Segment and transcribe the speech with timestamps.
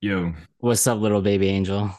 [0.00, 1.90] Yo, What's up, little baby angel?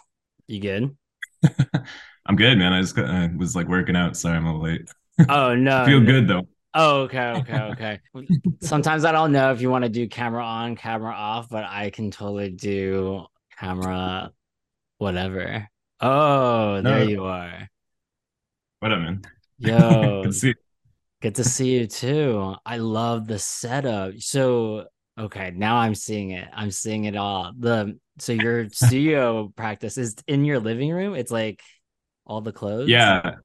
[0.48, 0.96] You good?
[2.25, 2.74] I'm good, man.
[2.74, 4.16] I just I was like working out.
[4.17, 4.89] Sorry, I'm a little late.
[5.27, 5.84] Oh I no.
[5.84, 6.48] feel n- good though.
[6.76, 8.02] Oh, okay, okay, okay.
[8.62, 11.90] Sometimes I don't know if you want to do camera on, camera off, but I
[11.92, 13.26] can totally do
[13.60, 14.31] camera
[14.99, 15.70] whatever.
[16.02, 17.70] Oh, there No, you are.
[18.80, 19.22] what up, man?
[20.02, 20.55] Good to Yo, see you.
[21.22, 22.55] good to see you too.
[22.66, 24.16] I love the setup.
[24.20, 24.88] So,
[25.22, 26.48] okay, now I'm seeing it.
[26.53, 27.53] I'm seeing it all.
[27.58, 31.16] The so your studio practice is in your living room.
[31.16, 31.61] It's like
[32.25, 32.89] all the clothes.
[32.89, 33.35] Yeah,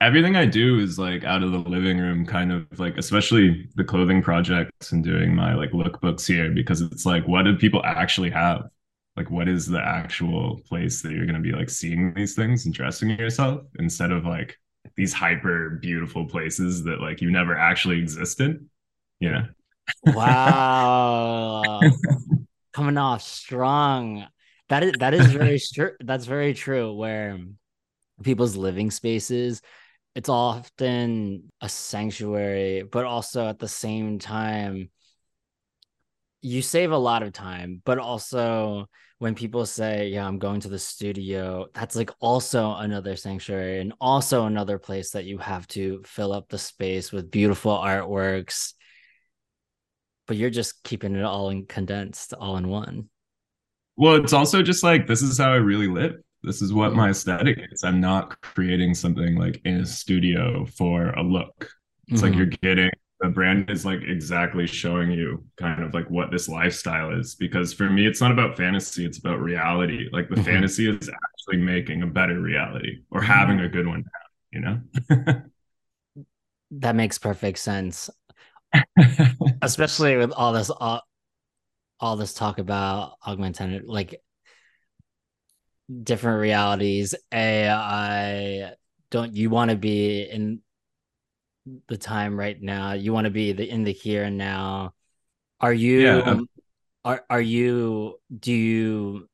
[0.00, 3.84] everything I do is like out of the living room, kind of like, especially the
[3.84, 8.30] clothing projects and doing my like lookbooks here, because it's like, what do people actually
[8.30, 8.68] have?
[9.16, 12.66] Like, what is the actual place that you're going to be like seeing these things
[12.66, 14.58] and dressing yourself instead of like
[14.94, 18.68] these hyper beautiful places that like you never actually existed?
[19.20, 19.46] You know?
[20.02, 21.80] Wow.
[22.72, 24.26] Coming off strong.
[24.68, 25.92] That is that is very true.
[26.00, 26.94] That's very true.
[26.94, 27.38] Where
[28.22, 29.62] people's living spaces,
[30.14, 34.90] it's often a sanctuary, but also at the same time,
[36.42, 37.82] you save a lot of time.
[37.84, 38.86] But also
[39.18, 43.92] when people say, Yeah, I'm going to the studio, that's like also another sanctuary and
[44.00, 48.74] also another place that you have to fill up the space with beautiful artworks
[50.26, 53.08] but you're just keeping it all in condensed, all in one.
[53.96, 56.16] Well, it's also just like this is how I really live.
[56.42, 56.96] This is what Mm-hmm.
[56.96, 57.82] my aesthetic is.
[57.82, 61.68] I'm not creating something like in a studio for a look.
[62.12, 62.56] It's like you're Mm-hmm.
[62.62, 67.34] getting the brand is like exactly showing you kind of like what this lifestyle is.
[67.34, 70.08] Because for me, it's not about fantasy, it's about reality.
[70.12, 70.66] Like the Mm-hmm.
[70.76, 74.20] fantasy is actually making a better reality or having a good one now,
[74.52, 75.42] you know?
[76.72, 78.10] That makes perfect sense,
[79.62, 81.02] especially with all this all,
[82.00, 84.20] all this talk about augmented like
[86.02, 87.14] different realities.
[87.32, 88.72] AI,
[89.10, 90.60] don't you want to be in
[91.88, 92.92] the time right now?
[92.92, 94.94] You want to be the in the here and now.
[95.60, 96.34] Are yeah.
[96.34, 96.48] you
[97.04, 99.28] are are you do you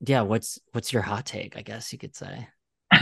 [0.00, 2.48] yeah, what's what's your hot take, I guess you could say.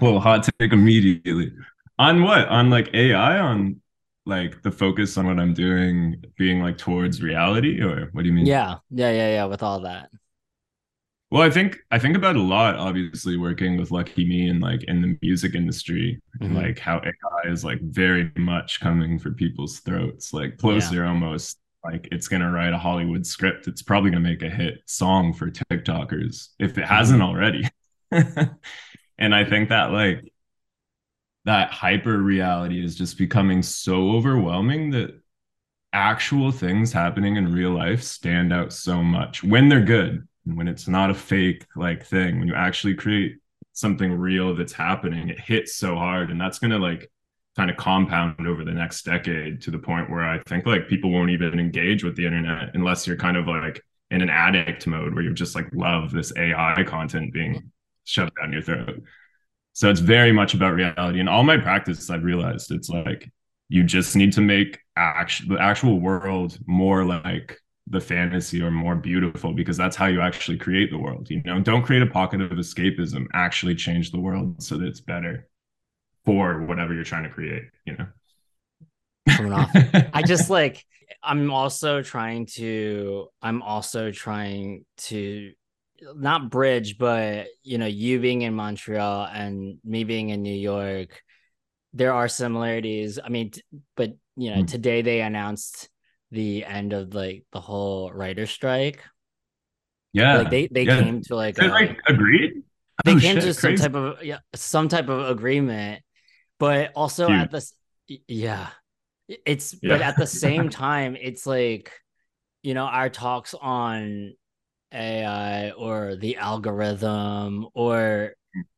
[0.00, 1.52] well, hot take immediately.
[1.98, 2.48] On what?
[2.48, 3.80] On like AI, on
[4.26, 8.34] like the focus on what I'm doing being like towards reality, or what do you
[8.34, 8.54] mean?
[8.54, 10.10] Yeah, yeah, yeah, yeah, with all that.
[11.30, 15.00] Well, I think I think about a lot, obviously, working with LuckyMe and like in
[15.02, 19.80] the music industry, and hmm like how AI is like very much coming for people's
[19.80, 20.32] throats.
[20.32, 20.96] Like Yeah.
[20.96, 23.66] closer almost like it's gonna write a Hollywood script.
[23.66, 27.68] It's probably gonna make a hit song for TikTokers if it hasn't already.
[29.18, 30.32] And I think that like
[31.46, 35.18] that hyper reality is just becoming so overwhelming that
[35.92, 40.68] actual things happening in real life stand out so much when they're good and when
[40.68, 42.38] it's not a fake like thing.
[42.38, 43.36] When you actually create
[43.72, 46.30] something real that's happening it hits so hard.
[46.30, 47.10] And that's going to like
[47.56, 51.10] kind of compound over the next decade to the point where i think like people
[51.10, 55.14] won't even engage with the internet unless you're kind of like in an addict mode
[55.14, 57.72] where you just like love this ai content being
[58.04, 59.02] shoved down your throat
[59.76, 61.20] so it's very much about reality.
[61.20, 63.30] And all my practice, I've realized it's like
[63.68, 68.94] you just need to make act- the actual world more like the fantasy or more
[68.94, 71.28] beautiful because that's how you actually create the world.
[71.28, 73.26] You know, don't create a pocket of escapism.
[73.34, 75.46] Actually change the world so that it's better
[76.24, 77.64] for whatever you're trying to create.
[77.84, 78.06] You know.
[79.28, 79.74] Coming off.
[79.74, 79.82] know.
[80.14, 80.86] I just like
[81.22, 85.52] I'm also trying to I'm also trying to
[86.14, 91.22] not bridge, but you know, you being in Montreal and me being in New York,
[91.92, 93.18] there are similarities.
[93.22, 93.62] I mean, t-
[93.96, 94.66] but you know, hmm.
[94.66, 95.88] today they announced
[96.30, 98.96] the end of like the whole writer strike.
[98.96, 99.02] Like
[100.12, 101.02] yeah, they they yeah.
[101.02, 102.62] came to like a like um, agreed.
[103.04, 103.82] they Oh came to some crazy.
[103.82, 106.02] type of yeah, some type of agreement,
[106.58, 107.40] but also Huge.
[107.40, 107.74] at this
[108.28, 108.68] yeah,
[109.28, 111.92] it's but at the same time, it's like
[112.62, 114.34] you know, our talks on
[114.96, 118.34] AI or the algorithm or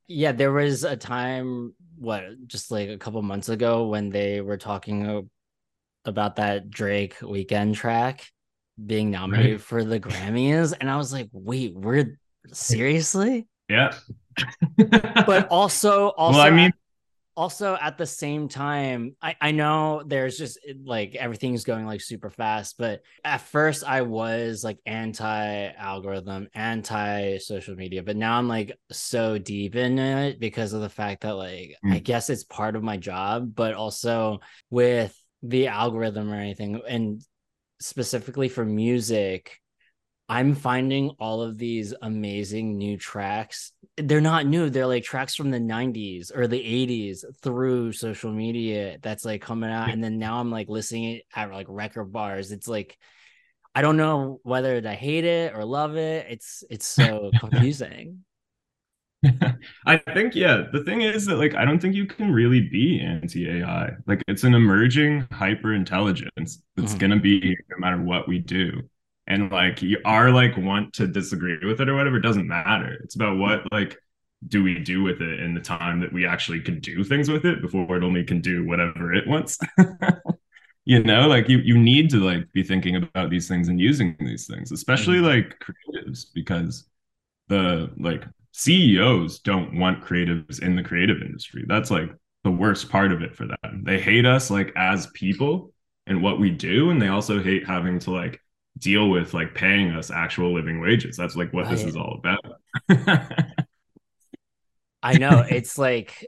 [0.09, 4.57] yeah, there was a time what just like a couple months ago when they were
[4.57, 5.29] talking
[6.05, 8.27] about that Drake Weeknd track
[8.85, 9.21] being right.
[9.21, 12.19] nominated for the Grammys and I was like, "Wait, we're
[12.53, 13.95] seriously?" Yeah.
[14.77, 16.73] But also well, I mean,
[17.39, 22.31] also at the same time I, I know there's just like everything's going like super
[22.31, 28.49] fast but at first i was like anti algorithm anti social media but now i'm
[28.49, 32.43] like so deep in it because of the fact that like i mm, guess it's
[32.43, 37.23] part of my job but also with the algorithm or anything and
[37.81, 39.59] specifically for music,
[40.31, 43.73] I'm finding all of these amazing new tracks.
[43.97, 44.69] They're not new.
[44.69, 49.71] They're like tracks from the 90s or the 80s through social media that's like coming
[49.71, 49.89] out.
[49.89, 52.53] And then now I'm like listening at like record bars.
[52.53, 52.99] It's like
[53.75, 56.27] I don't know whether to hate it or love it.
[56.29, 58.25] It's it's so confusing.
[59.87, 63.01] I think yeah, the thing is that like I don't think you can really be
[63.01, 63.93] anti-AI.
[64.07, 66.99] Like it's an emerging hyper intelligence that's mm-hmm.
[66.99, 68.89] gonna be here no matter what we do
[69.29, 72.99] and like you are like want to disagree with it or whatever it doesn't matter.
[73.05, 73.97] It's about what like
[74.49, 77.45] do we do with it in the time that we actually can do things with
[77.45, 79.59] it before it only can do whatever it wants?
[80.85, 84.17] You know like you you need to like be thinking about these things and using
[84.21, 85.27] these things especially mm-hmm.
[85.27, 86.89] like creatives because
[87.49, 91.65] the like CEOs don't want creatives in the creative industry.
[91.69, 92.11] That's like
[92.43, 93.85] the worst part of it for them.
[93.85, 95.75] They hate us like as people
[96.07, 98.41] and what we do and they also hate having to like
[98.79, 101.17] deal with like paying us actual living wages.
[101.17, 101.71] That's like what right.
[101.71, 102.41] this is all about.
[105.03, 106.27] I know it's like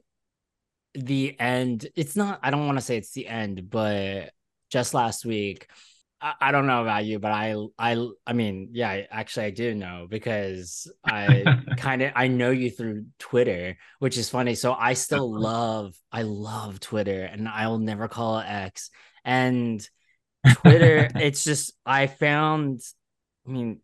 [0.94, 1.86] the end.
[1.96, 4.30] It's not, I don't want to say it's the end, but
[4.70, 5.68] just last week,
[6.20, 9.74] I, I don't know about you, but I, I, I mean, yeah, actually, I do
[9.74, 11.44] know because I
[11.76, 14.54] kind of, I know you through Twitter, which is funny.
[14.54, 18.90] So I still love, I love Twitter and I'll never call it X.
[19.24, 19.86] And
[20.56, 22.80] Twitter, it's just I found,
[23.46, 23.80] I mean,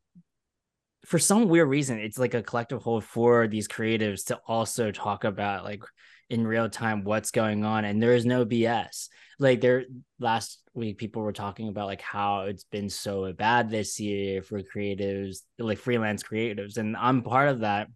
[1.06, 5.24] for some weird reason, it's like a collective hold for these creatives to also talk
[5.24, 5.82] about like
[6.28, 9.08] in real time what's going on, and there is no BS.
[9.38, 9.84] Like there
[10.18, 14.60] last week, people were talking about like how it's been so bad this year for
[14.62, 17.88] creatives, like freelance creatives, and I'm part of that.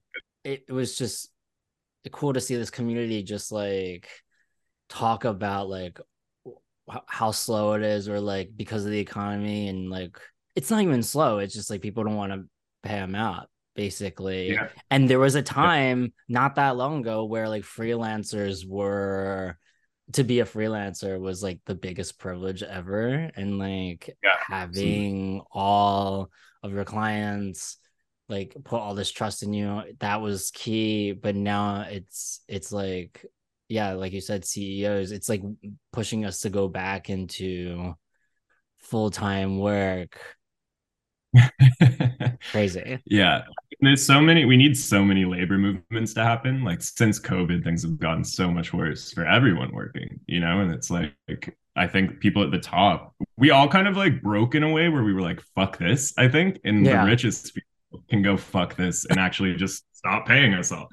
[0.45, 1.31] It, it was just
[2.13, 4.09] cool to see this community just like
[4.89, 6.01] talk about like
[7.07, 10.19] how slow it is or like because of the economy and like
[10.55, 12.45] it's not even slow it's just like people don't want to
[12.83, 14.69] pay them out basically yeah.
[14.91, 16.09] and there was a time yeah.
[16.29, 19.57] not that long ago where like freelancers were
[20.13, 25.43] to be a freelancer was like the biggest privilege ever and like yeah, having absolutely.
[25.53, 26.31] all
[26.63, 27.77] of your clients
[28.29, 33.25] like put all this trust in you that was key but now it's it's like
[33.71, 35.43] yeah, like you said, CEOs, it's like
[35.93, 37.95] pushing us to go back into
[38.81, 40.21] full time work.
[42.51, 42.99] Crazy.
[43.07, 43.45] Yeah.
[43.81, 46.65] There's so many, we need so many labor movements to happen.
[46.65, 50.61] Like since COVID, things have gotten so much worse for everyone working, you know?
[50.61, 54.21] And it's like, like I think people at the top, we all kind of like
[54.21, 56.59] broke in a way where we were like, fuck this, I think.
[56.65, 57.05] And yeah.
[57.05, 57.70] the richest people
[58.09, 60.91] can go fuck this and actually just stop paying us all.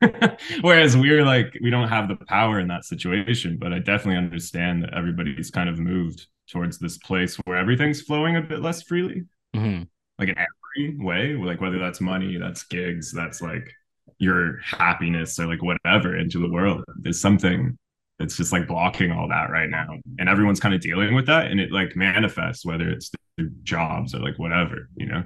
[0.60, 3.58] Whereas we're like, we don't have the power in that situation.
[3.58, 8.36] But I definitely understand that everybody's kind of moved towards this place where everything's flowing
[8.36, 9.24] a bit less freely,
[9.54, 9.82] mm-hmm.
[10.18, 13.70] like in every way, like whether that's money, that's gigs, that's like
[14.18, 16.82] your happiness or like whatever into the world.
[16.96, 17.76] There's something
[18.18, 19.88] that's just like blocking all that right now.
[20.18, 21.50] And everyone's kind of dealing with that.
[21.50, 25.24] And it like manifests, whether it's through jobs or like whatever, you know?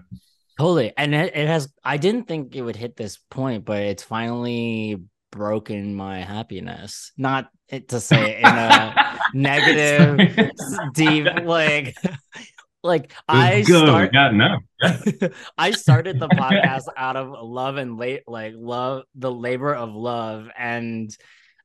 [0.63, 0.93] Totally.
[0.97, 5.03] And it, it has, I didn't think it would hit this point, but it's finally
[5.33, 7.11] broken my happiness.
[7.17, 7.49] Not
[7.89, 10.53] to say in a negative,
[10.95, 11.97] deep, like,
[12.85, 14.59] like I start, no.
[15.59, 20.47] I started the podcast out of love and late, like love, the labor of love,
[20.57, 21.11] and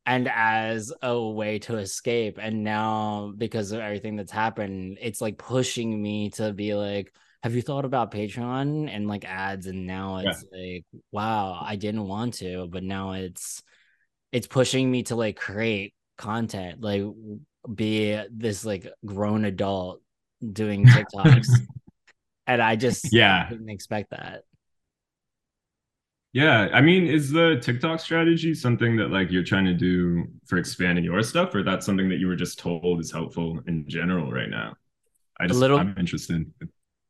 [0.08, 2.40] and as a way to escape.
[2.42, 7.14] And now because of everything that's happened, it's like pushing me to be like,
[7.44, 9.68] have you thought about Patreon and like ads?
[9.68, 10.60] And now it's yeah.
[10.60, 13.64] like, wow, I didn't want to, but now it's
[14.32, 17.04] it's pushing me to like create content, like
[17.74, 20.02] be this like grown adult
[20.52, 21.48] doing TikToks.
[22.48, 24.44] and I just yeah didn't expect that.
[26.34, 30.58] Yeah, I mean, is the TikTok strategy something that like you're trying to do for
[30.58, 34.32] expanding your stuff, or that's something that you were just told is helpful in general
[34.32, 34.76] right now?
[35.40, 36.46] I just a little, I'm interested.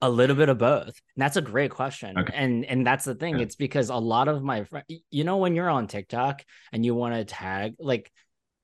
[0.02, 0.86] A little bit of both.
[0.86, 2.18] And that's a great question.
[2.18, 2.34] Okay.
[2.36, 3.38] And and that's the thing.
[3.38, 3.44] Yeah.
[3.44, 6.94] It's because a lot of my friends, you know, when you're on TikTok and you
[6.94, 8.12] want to tag, like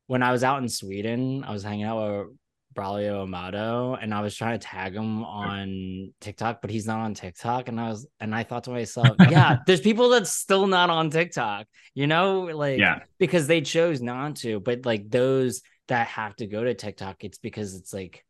[0.07, 2.37] when I was out in Sweden, I was hanging out with
[2.73, 7.13] Braulio Amado and I was trying to tag him on TikTok, but he's not on
[7.13, 7.67] TikTok.
[7.67, 11.09] And I was and I thought to myself, yeah, there's people that's still not on
[11.09, 14.59] TikTok, you know, like yeah, because they chose not to.
[14.59, 18.23] But like those that have to go to TikTok, it's because it's like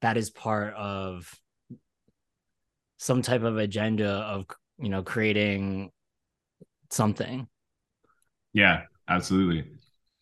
[0.00, 1.32] that is part of
[2.98, 4.46] some type of agenda of
[4.78, 5.90] you know creating
[6.90, 7.48] something
[8.52, 9.64] yeah absolutely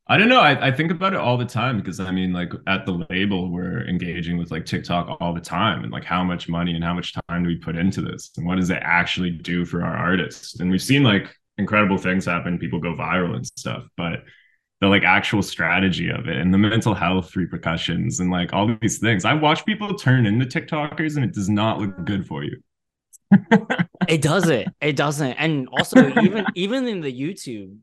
[0.09, 0.40] I don't know.
[0.40, 3.50] I, I think about it all the time because I mean, like at the label,
[3.50, 6.95] we're engaging with like TikTok all the time and like how much money and how
[6.95, 9.97] much time do we put into this and what does it actually do for our
[9.97, 10.61] artists?
[10.61, 14.23] And we've seen like incredible things happen, people go viral and stuff, but
[14.80, 18.99] the like actual strategy of it and the mental health repercussions and like all these
[18.99, 19.25] things.
[19.25, 22.61] I watch people turn into TikTokers and it does not look good for you.
[24.09, 24.68] It doesn't.
[24.80, 25.33] It doesn't.
[25.33, 27.78] And also even even in the YouTube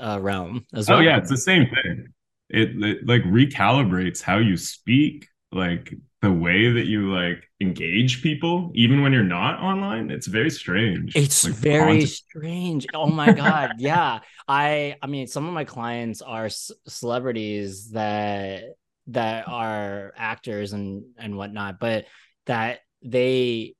[0.00, 1.00] uh, realm as oh, well.
[1.00, 2.06] Oh yeah, it's the same thing.
[2.48, 8.72] It, it like recalibrates how you speak, like the way that you like engage people,
[8.74, 10.10] even when you're not online.
[10.10, 11.16] It's very strange.
[11.16, 12.86] It's like, very strange.
[12.92, 14.20] Oh my god, yeah.
[14.46, 18.64] I I mean, some of my clients are c- celebrities that
[19.08, 22.06] that are actors and and whatnot, but
[22.46, 23.74] that they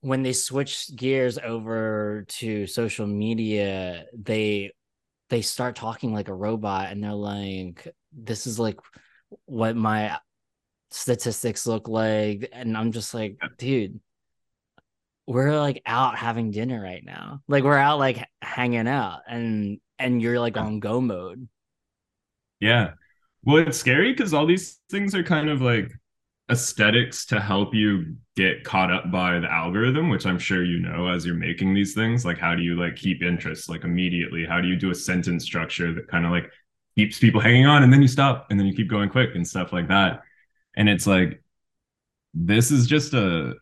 [0.00, 4.72] when they switch gears over to social media, they
[5.28, 8.78] they start talking like a robot and they're like, this is like
[9.46, 10.16] what my
[10.90, 12.48] statistics look like.
[12.52, 13.98] And I'm just like, dude,
[15.26, 17.40] we're like out having dinner right now.
[17.48, 21.48] Like we're out like hanging out and and you're like on go mode.
[22.60, 22.92] Yeah.
[23.42, 25.90] Well, it's scary because all these things are kind of like
[26.48, 31.08] aesthetics to help you get caught up by the algorithm which i'm sure you know
[31.08, 34.44] as you're making these things like how do you like keep interest like immediately?
[34.44, 36.50] How do you do a sentence structure that kind of like
[36.96, 39.46] keeps people hanging on and then you stop and then you keep going quick and
[39.46, 40.22] stuff like that?
[40.76, 41.42] And it's like
[42.34, 43.54] this is just a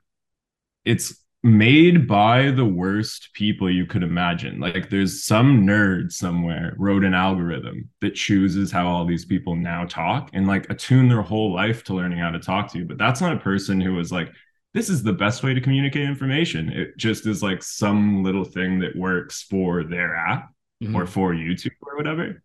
[0.85, 4.59] it's made by the worst people you could imagine.
[4.59, 9.85] Like there's some nerd somewhere wrote an algorithm that chooses how all these people now
[9.85, 12.87] talk and like attune their whole life to learning how to talk to you.
[12.87, 14.33] But that's not a person who was like,
[14.73, 16.71] this is the best way to communicate information.
[16.71, 20.51] It just is like some little thing that works for their app
[20.83, 20.97] mm-hmm.
[20.97, 22.43] or for YouTube or whatever.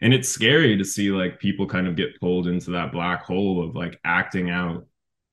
[0.00, 3.62] And it's scary to see like people kind of get pulled into that black hole
[3.62, 4.86] of like acting out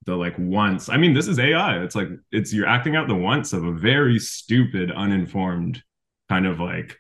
[0.08, 0.90] the like once.
[0.90, 1.84] I mean, this is AI.
[1.84, 5.84] It's like it's you're acting out the once of a very stupid, uninformed,
[6.30, 6.98] kind of like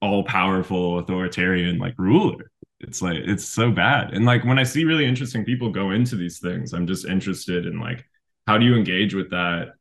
[0.00, 2.50] all powerful authoritarian like ruler.
[2.80, 4.14] It's like it's so bad.
[4.14, 7.66] And like when I see really interesting people go into these things, I'm just interested
[7.66, 8.06] in like
[8.46, 9.72] how do you engage with that?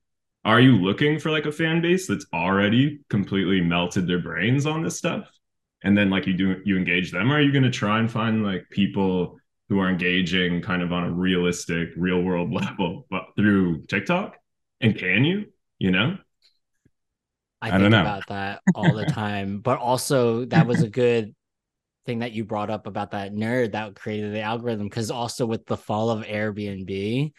[0.44, 4.82] Are you looking for like a fan base that's already completely melted their brains on
[4.82, 5.30] this stuff?
[5.84, 7.32] And then like you do you engage them?
[7.32, 9.38] Or are you gonna try and find like people
[9.70, 14.38] who are engaging kind of on a realistic, real world level, but through TikTok?
[14.82, 15.46] And can you,
[15.80, 16.18] you know?
[17.62, 19.60] I, I think about that all the time.
[19.60, 21.34] but also that was a good
[22.06, 24.90] thing that you brought up about that nerd that created the algorithm.
[24.90, 27.32] Cause also with the fall of Airbnb,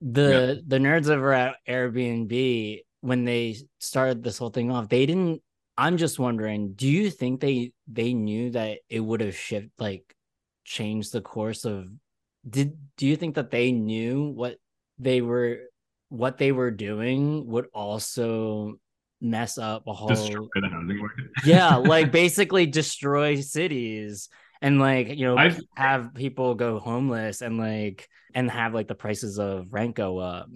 [0.00, 0.62] the yeah.
[0.64, 5.42] the nerds over at Airbnb, when they started this whole thing off, they didn't
[5.78, 10.14] I'm just wondering, do you think they they knew that it would have shifted like
[10.68, 11.88] change the course of
[12.48, 14.56] did do you think that they knew what
[14.98, 15.60] they were
[16.10, 18.74] what they were doing would also
[19.20, 21.24] mess up a whole destroy the housing market?
[21.44, 24.28] Yeah like basically destroy cities
[24.60, 25.58] and like you know I've...
[25.74, 30.48] have people go homeless and like and have like the prices of rent go up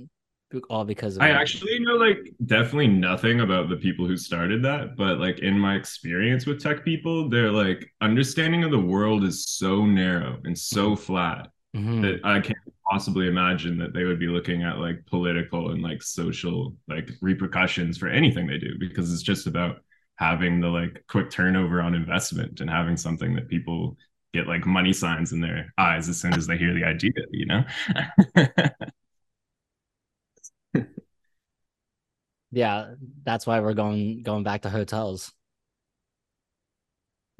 [0.70, 4.96] all because of I actually know like definitely nothing about the people who started that,
[4.96, 9.44] but like in my experience with tech people, their like understanding of the world is
[9.44, 11.02] so narrow and so mm-hmm.
[11.02, 12.02] flat mm-hmm.
[12.02, 12.58] that I can't
[12.90, 17.96] possibly imagine that they would be looking at like political and like social like repercussions
[17.96, 19.78] for anything they do because it's just about
[20.16, 23.96] having the like quick turnover on investment and having something that people
[24.32, 27.46] get like money signs in their eyes as soon as they hear the idea, you
[27.46, 27.64] know?
[32.50, 35.32] yeah, that's why we're going going back to hotels.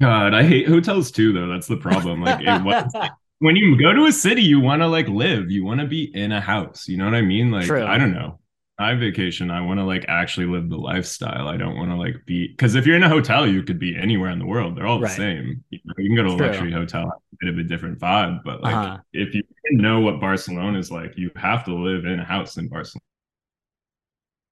[0.01, 1.47] God, I hate hotels too, though.
[1.47, 2.21] That's the problem.
[2.21, 5.49] Like, it, when you go to a city, you want to like live.
[5.49, 6.87] You want to be in a house.
[6.87, 7.51] You know what I mean?
[7.51, 7.85] Like, True.
[7.85, 8.39] I don't know.
[8.79, 9.51] I vacation.
[9.51, 11.47] I want to like actually live the lifestyle.
[11.47, 13.95] I don't want to like be because if you're in a hotel, you could be
[13.95, 14.75] anywhere in the world.
[14.75, 15.63] They're all the same.
[15.69, 16.47] You, know, you, can go to a True.
[16.47, 18.43] luxury hotel, a bit of a different vibe.
[18.43, 18.97] But like, uh-huh.
[19.13, 22.67] if you know what Barcelona is like, you have to live in a house in
[22.67, 23.03] Barcelona.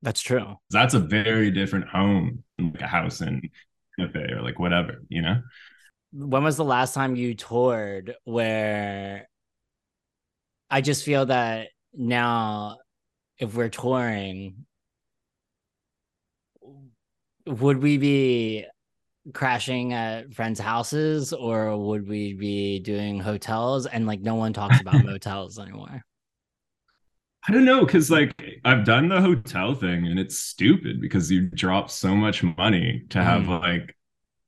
[0.01, 0.55] That's true.
[0.69, 3.41] That's a very different home, like a house in
[3.99, 5.41] cafe or like whatever, you know?
[6.13, 9.27] When was the last time you toured where
[10.69, 12.77] I just feel that now
[13.37, 14.65] if we're touring,
[17.45, 18.65] would we be
[19.33, 24.79] crashing at friends' houses or would we be doing hotels and like no one talks
[24.79, 26.03] about motels anymore?
[27.47, 28.33] I don't know because like
[28.63, 33.23] I've done the hotel thing and it's stupid because you drop so much money to
[33.23, 33.61] have mm.
[33.61, 33.95] like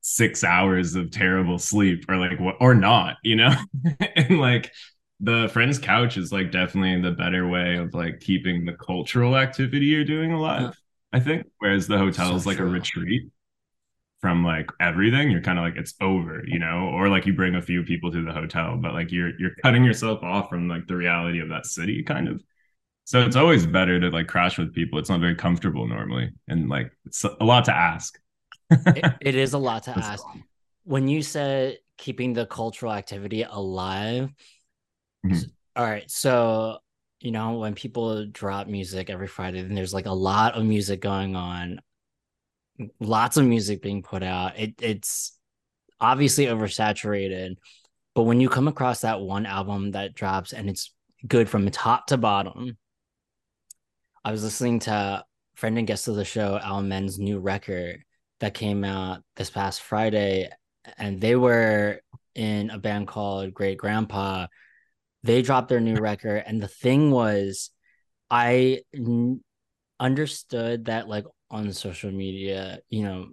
[0.01, 3.53] six hours of terrible sleep or like what or not, you know?
[4.15, 4.71] and like
[5.19, 9.85] the friend's couch is like definitely the better way of like keeping the cultural activity
[9.87, 10.77] you're doing alive.
[11.13, 11.47] I think.
[11.59, 12.67] Whereas the hotel so is like true.
[12.67, 13.31] a retreat
[14.19, 15.29] from like everything.
[15.29, 18.11] You're kind of like it's over, you know, or like you bring a few people
[18.11, 21.49] to the hotel, but like you're you're cutting yourself off from like the reality of
[21.49, 22.41] that city kind of.
[23.05, 24.97] So it's always better to like crash with people.
[24.97, 26.31] It's not very comfortable normally.
[26.47, 28.17] And like it's a lot to ask
[28.69, 30.23] it, it is a lot to ask.
[30.83, 34.29] When you said keeping the cultural activity alive,
[35.25, 35.39] mm-hmm.
[35.75, 36.09] all right.
[36.09, 36.79] So,
[37.19, 40.99] you know, when people drop music every Friday, then there's like a lot of music
[41.01, 41.79] going on,
[42.99, 44.59] lots of music being put out.
[44.59, 45.37] It, it's
[45.99, 47.55] obviously oversaturated.
[48.15, 50.93] But when you come across that one album that drops and it's
[51.25, 52.77] good from top to bottom,
[54.25, 55.23] I was listening to
[55.55, 58.03] friend and guest of the show, Al Menne's new record,
[58.39, 60.49] that came out this past Friday,
[60.97, 61.99] and they were
[62.33, 64.47] in a band called Great Grandpa.
[65.23, 67.69] They dropped their new record, and the thing was,
[68.29, 69.43] I n-
[69.99, 73.27] understood that like on social media, you know,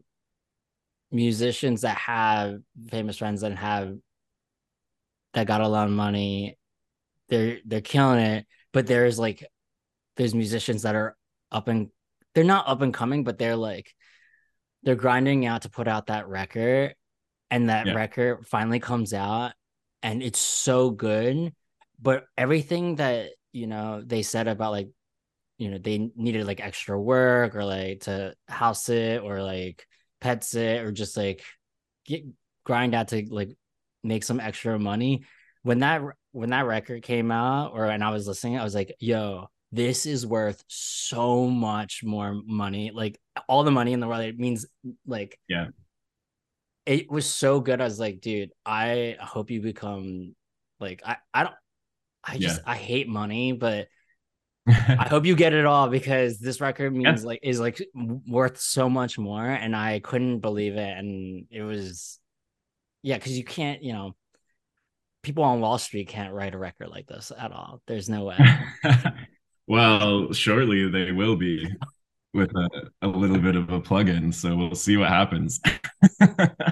[1.12, 3.96] musicians that have famous friends that have
[5.34, 6.58] that got a lot of money,
[7.28, 8.46] they're they're killing it.
[8.72, 9.44] But there's like
[10.20, 11.16] there's musicians that are
[11.50, 11.88] up and
[12.34, 13.94] they're not up and coming, but they're like
[14.82, 16.94] they're grinding out to put out that record
[17.50, 17.94] and that yeah.
[17.94, 19.52] record finally comes out
[20.02, 21.54] and it's so good
[22.00, 24.88] but everything that you know they said about like
[25.58, 29.86] you know they needed like extra work or like to house it or like
[30.20, 31.42] pets it or just like
[32.04, 32.24] get
[32.64, 33.50] grind out to like
[34.02, 35.24] make some extra money
[35.62, 38.94] when that when that record came out or and I was listening I was like
[39.00, 42.90] yo this is worth so much more money.
[42.92, 44.66] Like all the money in the world it means
[45.06, 45.66] like yeah.
[46.86, 47.80] it was so good.
[47.80, 50.34] I was like dude i hope you become
[50.80, 51.54] like i i don't
[52.24, 52.72] i just yeah.
[52.72, 53.88] i hate money but
[54.68, 57.26] i hope you get it all because this record means yeah.
[57.26, 59.44] like is like worth so much more.
[59.44, 60.98] And i couldn't believe it.
[60.98, 62.18] And it was
[63.02, 64.14] yeah because you can't you know
[65.22, 67.82] people on wall street can't write a record like this at all.
[67.86, 68.38] There's no way
[69.70, 71.64] Well, shortly they will be
[72.34, 75.60] with a, a little bit of a plug-in, so we'll see what happens.
[76.18, 76.66] but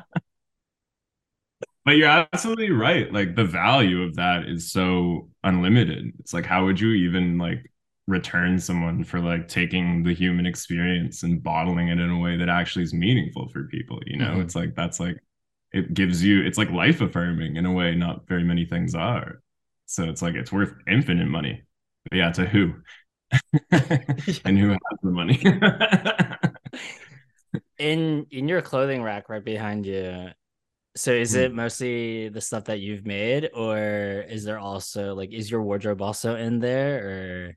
[1.86, 3.12] you're absolutely right.
[3.12, 6.12] Like the value of that is so unlimited.
[6.18, 7.70] It's like how would you even like
[8.08, 12.48] return someone for like taking the human experience and bottling it in a way that
[12.48, 14.30] actually is meaningful for people, you know?
[14.30, 14.40] Mm-hmm.
[14.40, 15.18] It's like that's like
[15.70, 19.40] it gives you it's like life affirming in a way not very many things are.
[19.86, 21.62] So it's like it's worth infinite money
[22.12, 22.74] yeah, to who?
[23.70, 25.40] and who has the money?
[27.78, 30.28] in in your clothing rack right behind you.
[30.96, 31.56] So is it hmm.
[31.56, 36.36] mostly the stuff that you've made, or is there also like is your wardrobe also
[36.36, 37.56] in there, or?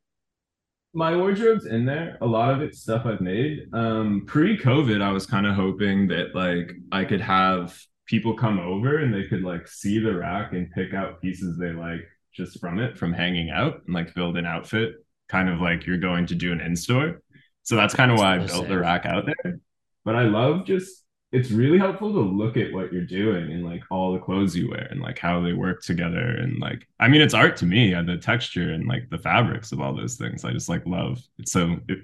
[0.93, 2.17] My wardrobe's in there.
[2.19, 3.61] A lot of it's stuff I've made.
[3.71, 8.97] Um, pre-COVID, I was kind of hoping that like I could have people come over
[8.97, 12.01] and they could like see the rack and pick out pieces they like
[12.33, 14.95] just from it, from hanging out and like build an outfit,
[15.29, 17.21] kind of like you're going to do an in store.
[17.63, 19.59] So that's kind of why I built the rack out there.
[20.03, 23.83] But I love just it's really helpful to look at what you're doing and like
[23.89, 27.21] all the clothes you wear and like how they work together and like I mean
[27.21, 30.43] it's art to me and the texture and like the fabrics of all those things
[30.43, 31.99] I just like love it's so it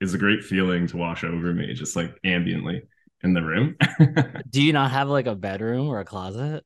[0.00, 2.82] is a great feeling to wash over me just like ambiently
[3.22, 3.76] in the room.
[4.50, 6.64] Do you not have like a bedroom or a closet?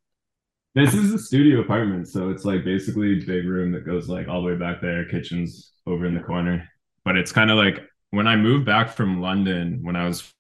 [0.77, 4.43] This is a studio apartment, so it's like basically big room that goes like all
[4.43, 5.07] the way back there.
[5.07, 6.69] Kitchen's over in the corner,
[7.03, 10.31] but it's kind of like when I moved back from London when I was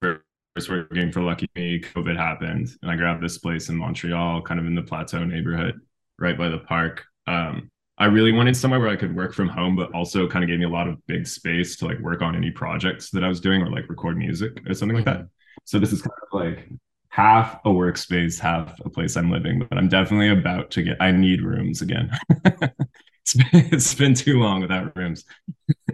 [0.00, 0.20] first
[0.68, 4.76] working for LuckyMe, COVID happened, and I grabbed this place in Montreal, kind of in
[4.76, 5.80] the Plateau neighborhood,
[6.20, 7.02] right by the park.
[7.26, 10.48] Um, I really wanted somewhere where I could work from home, but also kind of
[10.48, 13.28] gave me a lot of big space to like work on any projects that I
[13.28, 15.26] was doing or like record music or something like that.
[15.64, 16.68] So this is kind of like
[17.10, 21.10] half a workspace, half a place I'm living, but I'm definitely about to get, I
[21.10, 22.10] need rooms again.
[22.44, 25.24] it's, been, it's been too long without rooms.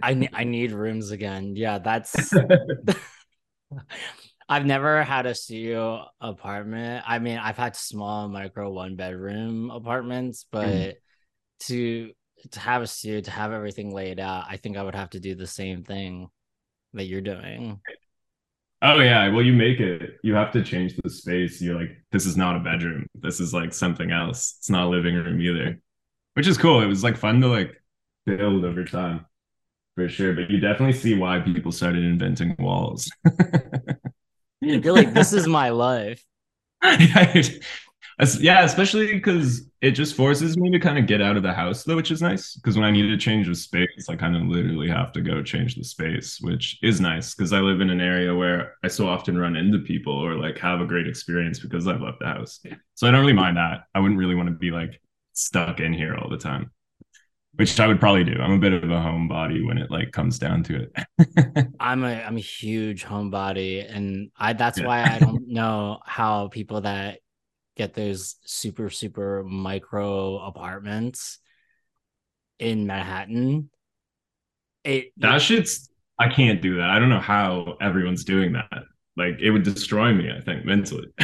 [0.01, 1.55] I, ne- I need rooms again.
[1.55, 2.31] Yeah, that's,
[4.49, 7.03] I've never had a studio apartment.
[7.05, 10.93] I mean, I've had small micro one bedroom apartments, but mm.
[11.61, 12.11] to,
[12.51, 15.19] to have a studio, to have everything laid out, I think I would have to
[15.19, 16.29] do the same thing
[16.93, 17.81] that you're doing.
[18.81, 20.17] Oh yeah, well you make it.
[20.23, 21.61] You have to change the space.
[21.61, 23.07] You're like, this is not a bedroom.
[23.15, 24.55] This is like something else.
[24.59, 25.79] It's not a living room either.
[26.35, 26.81] Which is cool.
[26.81, 27.81] It was like fun to like
[28.25, 29.25] build over time.
[29.95, 30.33] For sure.
[30.33, 33.09] But you definitely see why people started inventing walls.
[34.61, 36.23] You're like, this is my life.
[36.83, 37.41] yeah,
[38.19, 41.95] especially because it just forces me to kind of get out of the house though,
[41.95, 42.55] which is nice.
[42.55, 45.43] Because when I need to change the space, I kind of literally have to go
[45.43, 49.07] change the space, which is nice because I live in an area where I so
[49.07, 52.59] often run into people or like have a great experience because I've left the house.
[52.95, 53.83] So I don't really mind that.
[53.93, 54.99] I wouldn't really want to be like
[55.33, 56.71] stuck in here all the time.
[57.53, 58.39] Which I would probably do.
[58.39, 61.67] I'm a bit of a homebody when it like comes down to it.
[61.79, 64.85] I'm a I'm a huge homebody, and I that's yeah.
[64.85, 67.17] why I don't know how people that
[67.77, 71.39] get those super super micro apartments
[72.59, 73.69] in Manhattan.
[74.83, 76.89] It that shit's I can't do that.
[76.89, 78.83] I don't know how everyone's doing that.
[79.15, 81.07] Like it would destroy me, I think, mentally.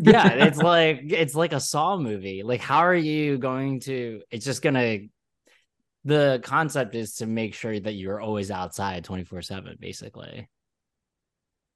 [0.00, 2.42] yeah, it's like it's like a Saw movie.
[2.42, 4.98] Like, how are you going to it's just gonna
[6.04, 10.48] the concept is to make sure that you're always outside 24-7, basically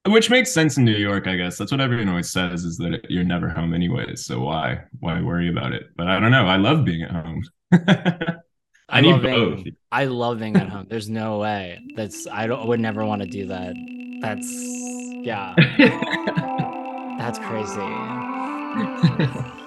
[0.09, 1.59] which makes sense in New York, I guess.
[1.59, 4.25] That's what everyone always says is that you're never home anyways.
[4.25, 5.91] So why why worry about it?
[5.97, 6.47] But I don't know.
[6.47, 7.43] I love being at home.
[7.73, 8.37] I,
[8.89, 9.65] I need both.
[9.91, 10.87] I love being at home.
[10.89, 11.81] There's no way.
[11.97, 13.75] That's I don't I would never want to do that.
[14.21, 14.47] That's
[15.25, 15.55] yeah.
[17.19, 17.81] That's crazy.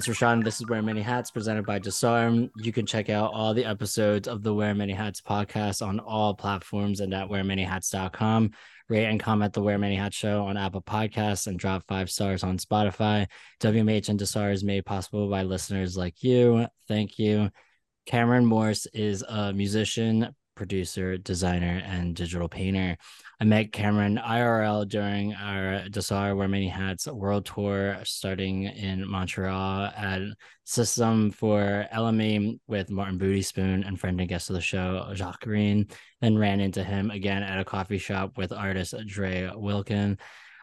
[0.00, 0.42] it's.
[0.42, 2.48] This is Wear Many Hats presented by Dahsar.
[2.56, 6.32] You can check out all the episodes of the Wear Many Hats podcast on all
[6.32, 8.52] platforms and at wearmanyhats.com.
[8.88, 12.42] Rate and comment the Wear Many Hats show on Apple Podcasts and drop five stars
[12.42, 13.26] on Spotify.
[13.60, 16.66] WMH and Dahsar is made possible by listeners like you.
[16.88, 17.50] Thank you.
[18.06, 22.96] Cameron Morse is a musician, producer, designer, and digital painter.
[23.42, 29.86] I met Cameron IRL during our Dahsar Wear Many Hats world tour starting in Montreal
[29.96, 30.20] at
[30.66, 35.88] Systeme for LME with Martyn Bootyspoon and friend and guest of the show, Jacques Greene.
[36.20, 40.18] Then ran into him again at a coffee shop with artist Dre Wilkin.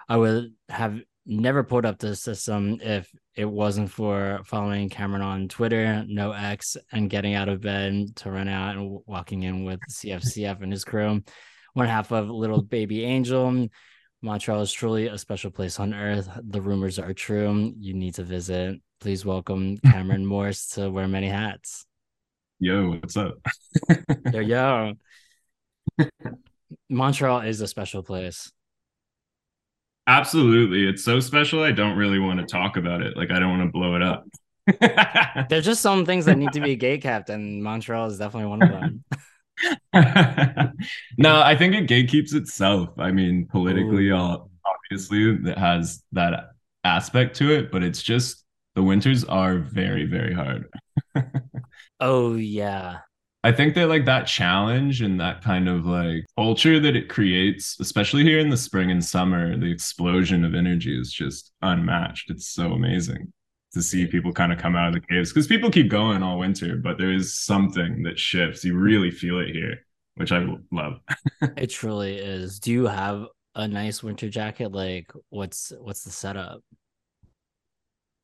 [0.08, 5.48] I would have never pulled up the Systeme if it wasn't for following Cameron on
[5.48, 9.80] Twitter, no X, and getting out of bed to run out and walking in with
[9.90, 11.24] CFCF and his crew
[11.78, 13.70] one half of Littlebabyangel.
[14.24, 16.28] Montreal is truly a special place on earth.
[16.44, 17.72] The rumors are true.
[17.78, 18.82] You need to visit.
[19.00, 21.86] Please welcome Cameron Morse to Wear Many Hats.
[22.60, 23.36] Yo, what's up?
[24.34, 24.94] yo, yo.
[26.90, 28.52] Montreal is a special place.
[30.08, 30.88] Absolutely.
[30.88, 31.62] It's so special.
[31.62, 33.16] I don't really want to talk about it.
[33.16, 34.26] Like, I don't want to blow it up.
[35.50, 38.64] There's just some things that need to be gate kept, and Montreal is definitely one
[38.64, 39.04] of them.
[41.18, 42.90] no, I think it gatekeeps itself.
[42.98, 46.52] I mean, politically, uh, obviously, it has that
[46.84, 48.44] aspect to it, but it's just
[48.76, 50.66] the winters are very, very hard.
[52.00, 53.00] oh, yeah.
[53.44, 57.80] I think that like that challenge and that kind of like culture that it creates,
[57.80, 62.30] especially here in the spring and summer, the explosion of energy is just unmatched.
[62.30, 63.32] It's so amazing
[63.74, 66.40] to see people kind of come out of the caves because people keep going all
[66.40, 68.64] winter, but there is something that shifts.
[68.64, 71.00] You really feel it here, which I love.
[71.58, 72.60] it truly is.
[72.60, 73.26] Do you have
[73.56, 74.72] a nice winter jacket?
[74.72, 76.62] Like, what's what's the setup?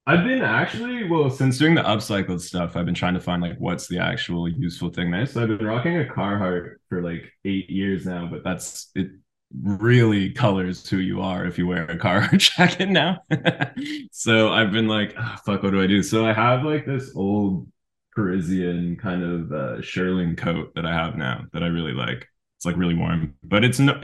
[0.06, 2.76] I've been actually well since doing the upcycled stuff.
[2.76, 5.26] I've been trying to find like what's the actual useful thing there.
[5.26, 9.12] So I've been rocking a Carhartt for like eight years now, but that's it
[9.62, 13.20] really colors who you are if you wear a car jacket now.
[14.12, 16.02] so I've been like, oh, fuck, what do I do?
[16.02, 17.68] So I have like this old
[18.16, 22.28] Parisian kind of uh, coat that I have now that I really like.
[22.58, 24.02] It's like really warm, but it's no.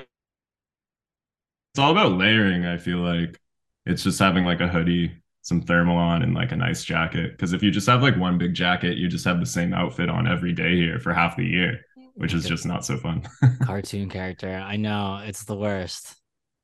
[1.71, 2.65] It's all about layering.
[2.65, 3.39] I feel like
[3.85, 7.31] it's just having like a hoodie, some thermal on, and like a nice jacket.
[7.31, 10.09] Because if you just have like one big jacket, you just have the same outfit
[10.09, 11.79] on every day here for half the year
[12.19, 13.23] which is just not so fun.
[13.63, 14.53] cartoon character.
[14.53, 16.15] I know it's the worst.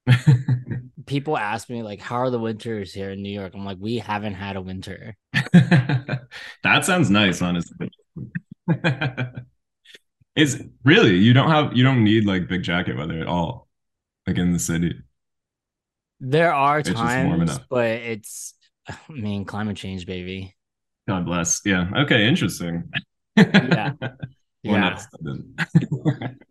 [1.06, 3.98] People ask me like, "How are the winters here in New York?" I'm like, "We
[3.98, 5.16] haven't had a winter."
[5.54, 7.90] that sounds nice, honestly.
[10.36, 13.70] Is really you don't have you don't need like big jacket weather at all,
[14.28, 14.94] like in the city.
[16.20, 18.56] There are times, but it's
[18.88, 20.54] I mean, climate change, baby.
[21.08, 21.62] God bless.
[21.64, 21.90] Yeah.
[21.96, 22.28] Okay.
[22.28, 22.92] Interesting.
[23.38, 23.94] Yeah.
[24.66, 24.88] One Yeah.
[24.88, 25.46] accident.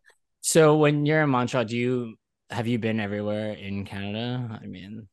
[0.46, 2.16] So when you're in Montreal, do you
[2.50, 4.60] have you been everywhere in Canada?
[4.62, 5.08] I mean,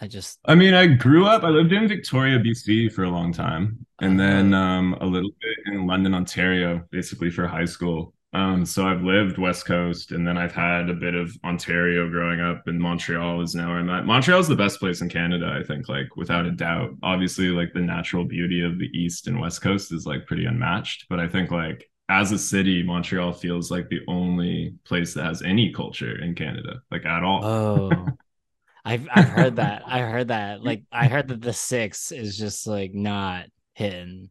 [0.00, 3.32] I just I mean, I grew up, I lived in Victoria, BC for a long
[3.32, 4.58] time, and then Oh.
[4.58, 8.14] um, a little bit in London, Ontario, basically for high school.
[8.34, 12.40] Um, so I've lived West Coast, and then I've had a bit of Ontario growing
[12.40, 14.06] up, and Montreal is now where I'm at.
[14.06, 16.92] Montreal is the best place in Canada, I think, like without a doubt.
[17.02, 21.06] Obviously, like the natural beauty of the East and West Coast is like pretty unmatched,
[21.10, 25.42] but I think like as a city, Montreal feels like the only place that has
[25.42, 27.44] any culture in Canada, like at all.
[27.44, 28.08] oh,
[28.84, 29.82] I've I've heard that.
[29.86, 30.62] I heard that.
[30.62, 34.30] Like I heard that the six is just like not hitting.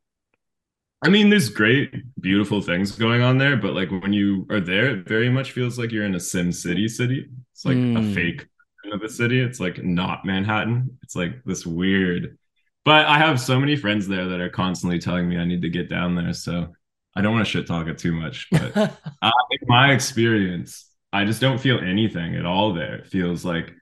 [1.03, 4.91] I mean, there's great, beautiful things going on there, but like when you are there,
[4.97, 7.27] it very much feels like you're in a Sim City city.
[7.53, 8.13] It's like a Mm.
[8.13, 8.47] fake
[8.93, 9.39] of a city.
[9.39, 10.97] It's like not Manhattan.
[11.01, 12.37] It's like this weird.
[12.85, 15.69] But I have so many friends there that are constantly telling me I need to
[15.69, 16.33] get down there.
[16.33, 16.73] So
[17.15, 18.49] I don't want to shit talk it too much.
[18.51, 18.75] But
[19.21, 22.95] uh, in my experience, I just don't feel anything at all there.
[22.95, 23.73] It feels like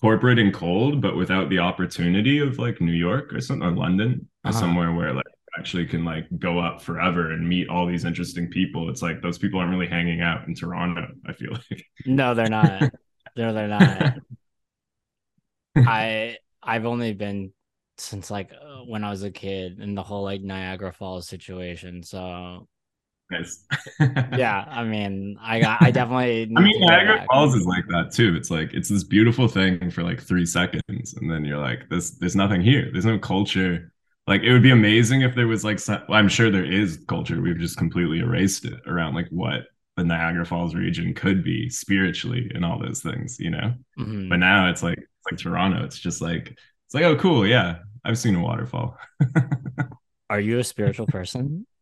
[0.00, 4.28] corporate and cold, but without the opportunity of like New York or something or London
[4.44, 4.60] or Uh-huh.
[4.60, 5.26] somewhere where like
[5.58, 8.88] actually can like go up forever and meet all these interesting people.
[8.90, 11.84] It's like those people aren't really hanging out in Toronto, I feel like.
[12.04, 12.92] No, they're not.
[13.36, 14.14] No, they're not.
[15.84, 17.52] I I've only been
[17.98, 22.02] since like uh, when I was a kid in the whole like Niagara Falls situation.
[22.02, 22.68] So
[23.30, 23.64] Nice.
[24.32, 27.24] yeah, I mean, I got I definitely I mean, Niagara.
[27.30, 28.34] Falls is like that too.
[28.36, 32.12] It's like it's this beautiful thing for like three seconds, and then you're like, "This,
[32.12, 32.88] there's nothing here.
[32.90, 33.92] There's no culture."
[34.28, 37.40] Like it would be amazing if there was like, some, I'm sure there is culture.
[37.40, 39.62] We've just completely erased it around like what
[39.96, 43.74] the Niagara Falls region could be spiritually and all those things, you know.
[43.98, 44.28] Mhm.
[44.28, 45.84] But now it's like it's like Toronto.
[45.84, 48.98] It's just like it's like, oh, cool, yeah, I've seen a waterfall.
[50.30, 51.66] Are you a spiritual person?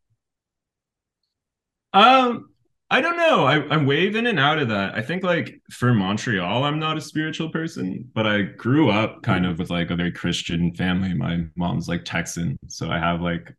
[1.92, 2.50] Um,
[2.88, 3.44] I don't know.
[3.46, 4.94] I, I wave in and out of that.
[4.94, 9.44] I think like for Montreal, I'm not a spiritual person, but I grew up kind
[9.44, 11.12] of with like a very Christian family.
[11.12, 13.52] My mom's like Texan, so I have like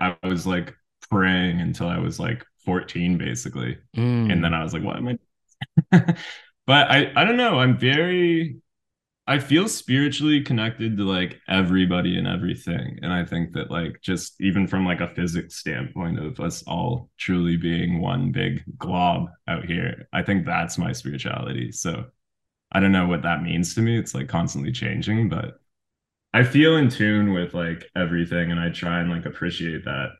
[0.00, 0.74] I was like
[1.10, 3.76] praying until I was like 14, basically,
[4.26, 4.42] and Mm.
[4.42, 5.18] then I was like, what am I?
[6.66, 7.58] But I I don't know.
[7.58, 8.61] I'm very
[9.26, 12.98] I feel spiritually connected to like everybody and everything.
[13.02, 17.08] And I think that like just even from like a physics standpoint of us all
[17.18, 21.70] truly being one big glob out here, I think that's my spirituality.
[21.70, 22.06] So
[22.72, 23.96] I don't know what that means to me.
[23.96, 25.60] It's like constantly changing, but
[26.34, 30.12] I feel in tune with like everything and I try and like appreciate that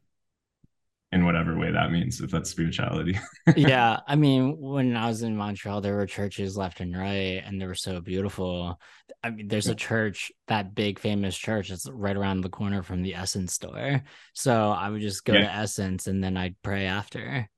[1.12, 3.18] in whatever way that means, if that's spirituality.
[3.56, 7.60] Yeah, I mean, when I was in Montreal, there were churches left and right, and
[7.60, 8.80] they were so beautiful.
[9.22, 13.02] I mean, there's a church, that big famous church, that's right around the corner from
[13.02, 14.02] the SSENSE store.
[14.32, 15.48] So I would just go Yeah.
[15.48, 17.48] to SSENSE and then I'd pray after.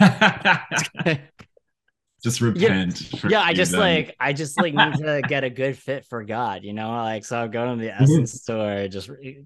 [2.22, 2.98] just repent.
[3.18, 6.24] for yeah, I just like I just like need to get a good fit for
[6.24, 6.90] God, you know?
[6.90, 8.04] Like so I'll go to the mm-hmm.
[8.04, 9.44] SSENSE store, just re-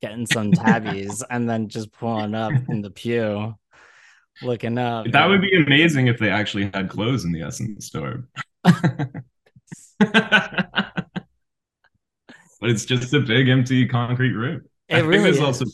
[0.00, 3.54] getting some tabis and then just pulling up in the pew,
[4.42, 5.06] looking up.
[5.10, 8.28] That would be amazing if they actually had clothes in the SSENSE store.
[8.64, 9.22] but
[12.62, 14.62] it's just a big empty concrete room.
[14.88, 15.42] It think really there's is.
[15.42, 15.64] also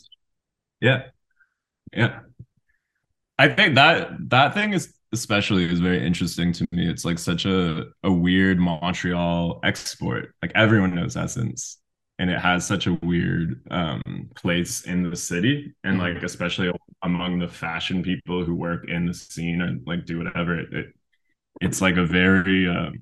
[0.80, 1.04] yeah.
[1.92, 2.20] Yeah.
[3.38, 6.88] I think that that thing is especially is very interesting to me.
[6.88, 10.34] It's like such a a weird Montreal export.
[10.42, 11.76] Like everyone knows SSENSE
[12.18, 14.02] and it has such a weird um
[14.36, 16.00] place in the city and Mhm.
[16.00, 16.70] like especially
[17.02, 20.86] among the fashion people who work in the scene and like do whatever it, it
[21.60, 22.94] it's like a very um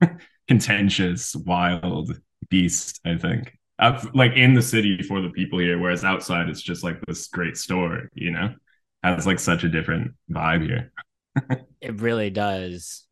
[0.48, 2.18] contentious wild
[2.50, 6.62] beast i think Up, like in the city for the people here whereas outside it's
[6.62, 8.54] just like this great store you know
[9.02, 10.92] has like such a different vibe here
[11.80, 13.05] It really does.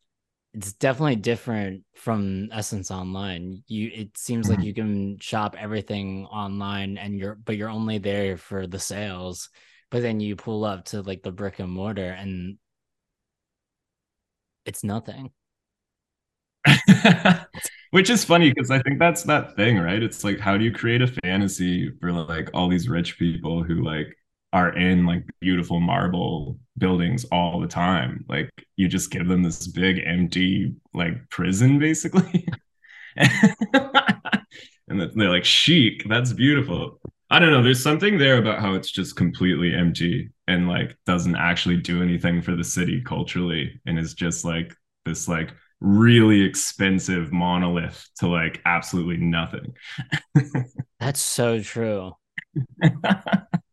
[0.55, 3.61] It's definitely different from SSENSE Online.
[3.67, 4.63] You it seems like Mhm.
[4.63, 9.49] you can shop everything online and you're but you're only there for the sales.
[9.91, 12.57] But then you pull up to like the brick and mortar and
[14.65, 15.31] it's nothing.
[17.91, 20.71] which is funny because i think that's that thing right it's like how do you
[20.71, 24.07] create a fantasy for like all these rich people who like
[24.55, 29.67] are in like beautiful marble buildings all the time like you just give them this
[29.67, 32.47] big empty like prison basically
[33.17, 38.91] and they're like chic that's beautiful i don't know there's something there about how it's
[38.91, 44.13] just completely empty and like doesn't actually do anything for the city culturally and is
[44.13, 44.73] just like
[45.05, 49.73] this like really expensive monolith to like absolutely nothing.
[50.99, 52.13] That's so true.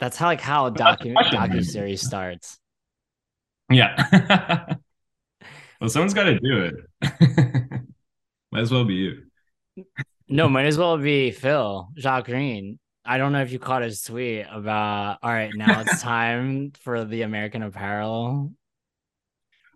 [0.00, 2.58] That's how like how a docu docu series starts.
[3.70, 3.94] Yeah.
[5.80, 6.74] well, someone's got to do it.
[8.50, 9.22] might as well be you.
[10.28, 12.78] No, might as well be Phil Jacques Greene.
[13.04, 15.18] I don't know if you caught his tweet about.
[15.22, 18.52] All right, now it's time for the American Apparel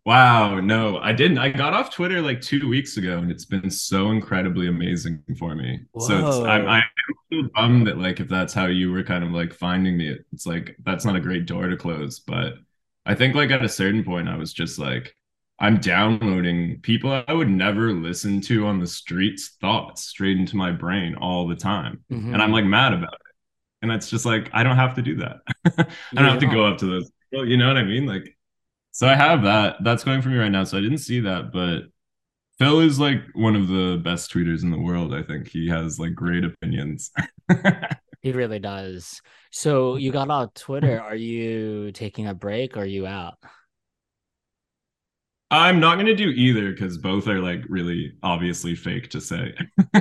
[0.04, 1.38] Wow, no, I didn't.
[1.38, 5.54] I got off Twitter like two weeks ago, and it's been so incredibly amazing for
[5.54, 5.80] me.
[5.92, 6.06] Whoa.
[6.06, 6.82] So it's, I'm I'm
[7.32, 10.46] so bummed that like if that's how you were kind of like finding me, it's
[10.46, 12.18] like that's not a great door to close.
[12.18, 12.54] But
[13.06, 15.16] I think like at a certain point, I was just like,
[15.58, 20.70] I'm downloading people I would never listen to on the streets thoughts straight into my
[20.70, 22.34] brain all the time, mm-hmm.
[22.34, 23.20] and I'm like mad about it.
[23.80, 25.38] And it's just like I don't have to do that.
[25.64, 27.10] I don't have to go up to those.
[27.30, 28.04] People, you know what I mean?
[28.04, 28.33] Like
[28.94, 29.82] so I have that.
[29.82, 30.62] That's going for me right now.
[30.62, 31.86] So I didn't see that, but
[32.60, 35.12] Phil is like one of the best tweeters in the world.
[35.12, 37.10] I think he has like great opinions.
[38.22, 39.20] he really does.
[39.50, 41.00] So you got off Twitter.
[41.00, 43.34] Are you taking a break or are you out?
[45.50, 49.54] I'm not going to do either because both are like really obviously fake to say.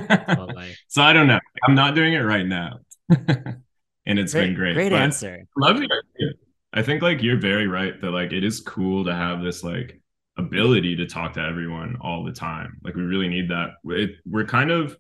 [0.88, 1.39] so I don't know.
[1.63, 2.77] I'm not doing it right now.
[3.10, 4.73] and it's great, been great.
[4.75, 5.45] Great answer.
[5.58, 6.34] Love your idea.
[6.73, 10.01] I think like you're very right that like it is cool to have this like
[10.38, 12.79] ability to talk to everyone all the time.
[12.83, 13.75] Like we really need that.
[13.86, 14.97] It, we're kind of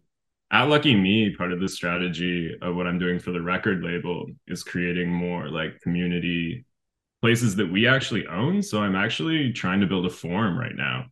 [0.51, 4.63] at LuckyMe, part of the strategy of what I'm doing for the record label is
[4.63, 6.63] creating more like community
[7.21, 8.61] places that we actually own.
[8.61, 11.05] So I'm actually trying to build a forum right now,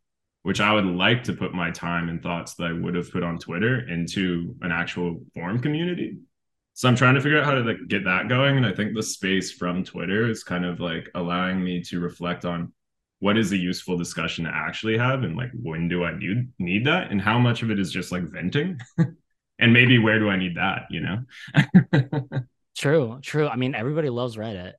[0.43, 3.23] which I would like to put my time and thoughts that I would have put
[3.23, 6.19] on Twitter into an actual forum community
[6.73, 8.93] so i'm trying to figure out how to like get that going and i think
[8.93, 12.71] the space from twitter is kind of like allowing me to reflect on
[13.21, 16.85] what is a useful discussion to actually have and like when do i need need
[16.85, 18.77] that and how much of it is just like venting?
[19.63, 21.19] And maybe where do i need that you know?
[22.75, 23.47] True true.
[23.47, 24.73] I mean everybody loves reddit.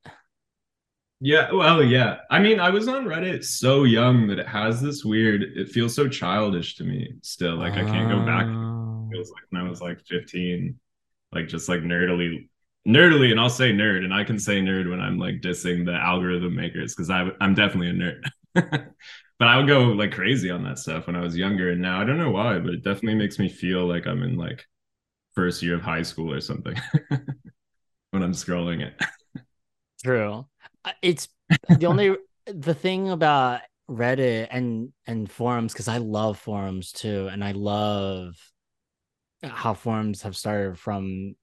[1.21, 2.17] Yeah well yeah.
[2.29, 5.95] I mean i was on reddit so young that it has this weird it feels
[5.95, 7.55] so childish to me still.
[7.55, 8.47] Like i can't go back.
[8.47, 9.09] It oh.
[9.17, 10.75] was like when i was like 15
[11.33, 12.49] like just like nerdily
[12.87, 15.95] nerdily and I'll say nerd and I can say nerd when I'm like dissing the
[15.95, 18.23] algorithm makers because I'm definitely a nerd.
[19.39, 22.01] but I would go like crazy on that stuff when I was younger and now
[22.01, 24.65] I don't know why, but it definitely makes me feel like I'm in like
[25.35, 26.77] first year of high school or something
[28.11, 29.01] when I'm scrolling it.
[30.03, 30.47] True.
[30.85, 31.29] Uh, it's
[31.79, 32.17] the only
[32.47, 38.35] the thing about Reddit and and forums because I love forums too and I love
[39.43, 41.35] how forums have started from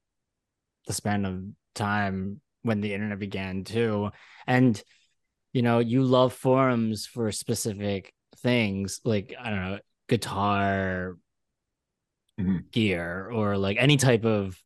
[0.87, 1.43] the span of
[1.75, 4.09] time when the internet began too
[4.47, 4.81] and
[5.53, 11.17] you know you love forums for specific things like i don't know guitar
[12.39, 12.57] mm-hmm.
[12.71, 14.57] gear or like any type of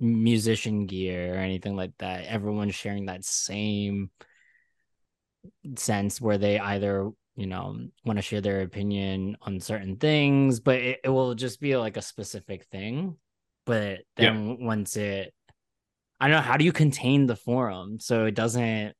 [0.00, 4.10] musician gear or anything like that everyone's sharing that same
[5.76, 10.76] sense where they either you know want to share their opinion on certain things but
[10.76, 13.16] it, it will just be like a specific thing
[13.66, 14.66] but then yeah.
[14.66, 15.32] once it
[16.20, 18.94] i don't know how do you contain the forum so it doesn't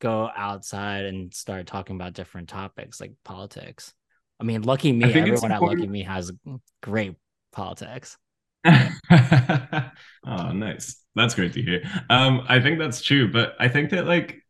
[0.00, 3.92] go outside and start talking about different topics like politics?
[4.40, 6.32] I mean LuckyMe everyone at LuckyMe has
[6.82, 7.16] great
[7.52, 8.16] politics.
[10.26, 11.02] Oh nice.
[11.14, 11.82] That's great to hear.
[12.10, 14.42] Um i think that's true but i think that like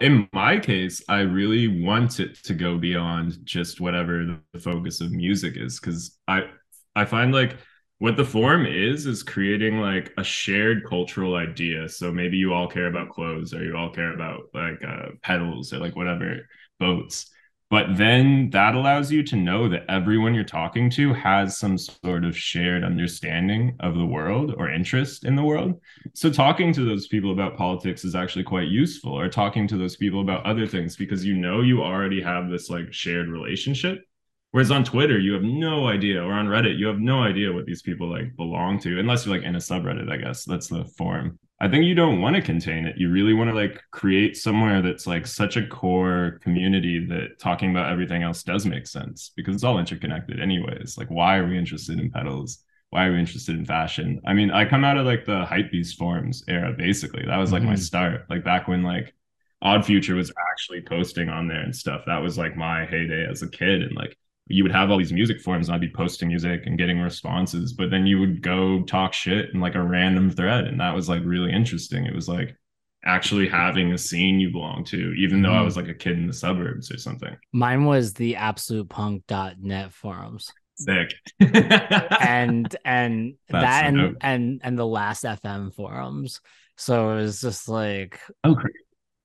[0.00, 5.10] in my case, I really want it to go beyond just whatever the focus of
[5.12, 6.50] music is, because I
[6.94, 7.56] I find like
[7.98, 11.88] what the form is is creating like a shared cultural idea.
[11.88, 15.72] So maybe you all care about clothes, or you all care about like uh, pedals,
[15.72, 16.46] or like whatever
[16.78, 17.30] boats
[17.70, 22.24] but then that allows you to know that everyone you're talking to has some sort
[22.24, 25.80] of shared understanding of the world or interest in the world.
[26.14, 29.96] So talking to those people about politics is actually quite useful or talking to those
[29.96, 34.04] people about other things because you know you already have this like shared relationship.
[34.52, 37.66] Whereas on Twitter, you have no idea, or on Reddit, you have no idea what
[37.66, 40.44] these people like belong to, unless you're like in a subreddit, I guess.
[40.44, 41.38] That's the form.
[41.62, 42.96] I think you don't want to contain it.
[42.96, 47.70] You really want to like create somewhere that's like such a core community that talking
[47.70, 50.96] about everything else does make sense because it's all interconnected anyways.
[50.96, 52.64] Like why are we interested in pedals?
[52.88, 54.22] Why are we interested in fashion?
[54.26, 57.26] I mean, I come out of like the hypebeast forums era basically.
[57.26, 57.72] That was like mm-hmm.
[57.72, 58.24] my start.
[58.30, 59.14] Like back when like
[59.60, 62.04] Odd Future was actually posting on there and stuff.
[62.06, 64.16] That was like my heyday as a kid and like
[64.50, 67.72] you would have all these music forums and I'd be posting music and getting responses,
[67.72, 70.64] but then you would go talk shit in like a random thread.
[70.64, 72.04] And that was like really interesting.
[72.04, 72.56] It was like
[73.04, 75.64] actually having a scene you belong to, even though I mm-hmm.
[75.64, 77.36] was like a kid in the suburbs or something.
[77.52, 80.50] Mine was the absolute absolutepunk.net forums.
[80.74, 81.14] Sick.
[81.40, 84.16] and and That's that and, dope.
[84.20, 86.40] and and the last FM forums.
[86.76, 88.74] So it was just like oh, great.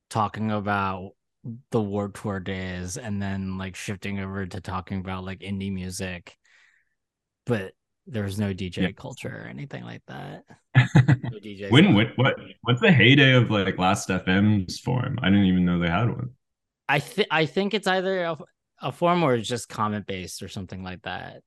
[0.09, 1.11] talking about
[1.71, 6.37] the Warped Tour days and then like shifting over to talking about like indie music.
[7.45, 7.73] But
[8.07, 8.91] there was no DJ Yeah.
[8.91, 10.43] culture or anything like that.
[10.95, 15.17] No DJs When, what, what, what's the heyday of like Last FM's form?
[15.21, 16.31] I didn't even know they had one.
[16.87, 18.37] I think I think it's either a,
[18.81, 21.41] a forum or it's just comment based or something like that.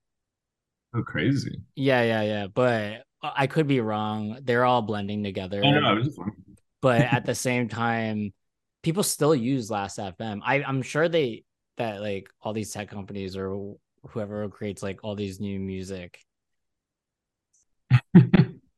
[0.94, 1.60] Oh, crazy.
[1.74, 2.46] Yeah, yeah, yeah.
[2.48, 4.38] But I could be wrong.
[4.42, 5.62] They're all blending together.
[5.64, 5.86] I know.
[5.86, 6.20] I was just
[6.80, 8.32] but at the same time,
[8.82, 10.40] people still use Last FM.
[10.44, 11.44] I, I'm sure they
[11.76, 13.76] that like all these tech companies or
[14.08, 16.20] whoever creates like all these new music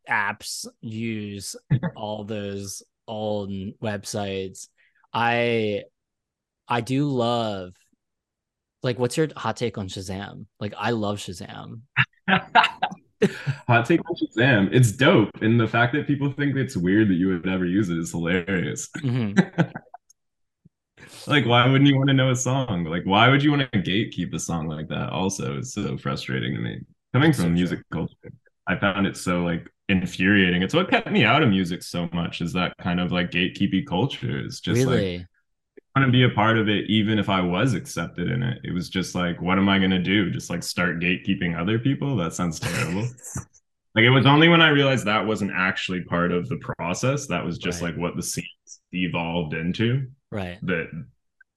[0.08, 1.56] apps use
[1.96, 3.50] all those old
[3.82, 4.68] websites.
[5.12, 5.84] I
[6.68, 7.72] I do love
[8.82, 10.46] like what's your hot take on Shazam?
[10.58, 11.80] Like I love Shazam.
[13.66, 14.70] Hot take on Shazam.
[14.72, 15.30] It's dope.
[15.42, 18.12] And the fact that people think it's weird that you would ever use it is
[18.12, 18.88] hilarious.
[18.98, 19.72] Mhm.
[21.26, 22.84] Like, why wouldn't you want to know a song?
[22.84, 25.10] Like, why would you want to gatekeep a song like that?
[25.10, 26.80] Also, it's so frustrating to me.
[27.12, 28.32] Coming from music culture,
[28.66, 30.62] I found it so like infuriating.
[30.62, 33.86] It's what kept me out of music so much is that kind of like gatekeepy
[33.86, 34.38] culture.
[34.40, 35.26] It's just like really?
[35.96, 38.58] want to be a part of it even if I was accepted in it.
[38.64, 40.30] It was just like, what am I gonna do?
[40.30, 42.16] Just like start gatekeeping other people?
[42.16, 43.02] That sounds terrible.
[43.94, 47.44] like it was only when I realized that wasn't actually part of the process, that
[47.44, 47.90] was just Right.
[47.90, 48.44] like what the scene
[48.92, 50.58] evolved into, right.
[50.62, 50.88] that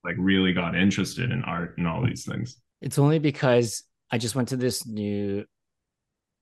[0.04, 2.58] like really got interested in art and all these things.
[2.82, 5.46] It's only because I just went to this new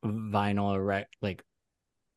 [0.04, 1.44] vinyl rec like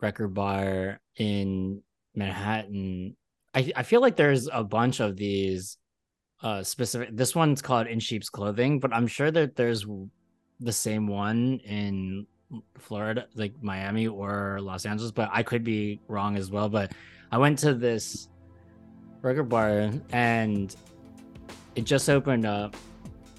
[0.00, 1.82] record bar in
[2.14, 3.16] Manhattan.
[3.54, 5.76] I I feel like there's a bunch of these
[6.42, 9.86] uh specific this one's called In Sheep's Clothing, but I'm sure that there's
[10.60, 12.26] the same one in
[12.78, 16.68] Florida, like Miami or Los Angeles, but I could be wrong as well.
[16.68, 16.92] But
[17.30, 18.28] I went to this
[19.24, 20.76] record bar and
[21.76, 22.76] it just opened up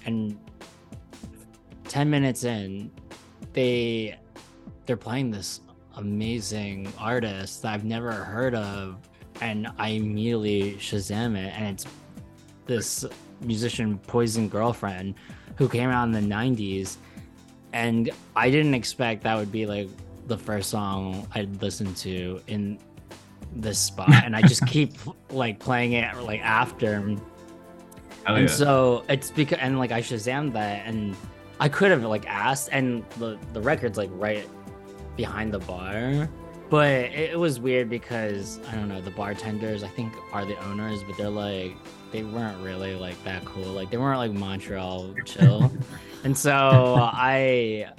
[0.04, 0.36] and
[1.84, 2.90] 10 minutes in
[3.52, 4.18] they
[4.84, 5.60] they're playing this
[5.96, 8.98] amazing artist that I've never heard of
[9.40, 11.86] and I immediately Shazam it and it's
[12.66, 13.04] this
[13.40, 15.14] musician Poison Girlfriend
[15.54, 16.96] who came out in the 90s
[17.72, 19.88] and I didn't expect that would be like
[20.26, 22.76] the first song I'd listen to in
[23.62, 24.92] this spot and I just keep
[25.30, 27.16] like playing it like after
[28.26, 28.54] Hell oh, and yeah.
[28.54, 31.16] so it's because and like I Shazammed that and
[31.60, 34.48] I could have like asked and the the record's like right
[35.16, 36.28] behind the bar.
[36.68, 40.58] But it, it was weird because I don't know, the bartenders I think are the
[40.64, 41.76] owners, but they're like
[42.10, 43.62] they weren't really like that cool.
[43.62, 45.70] Like they weren't like Montreal chill.
[46.24, 47.92] and so I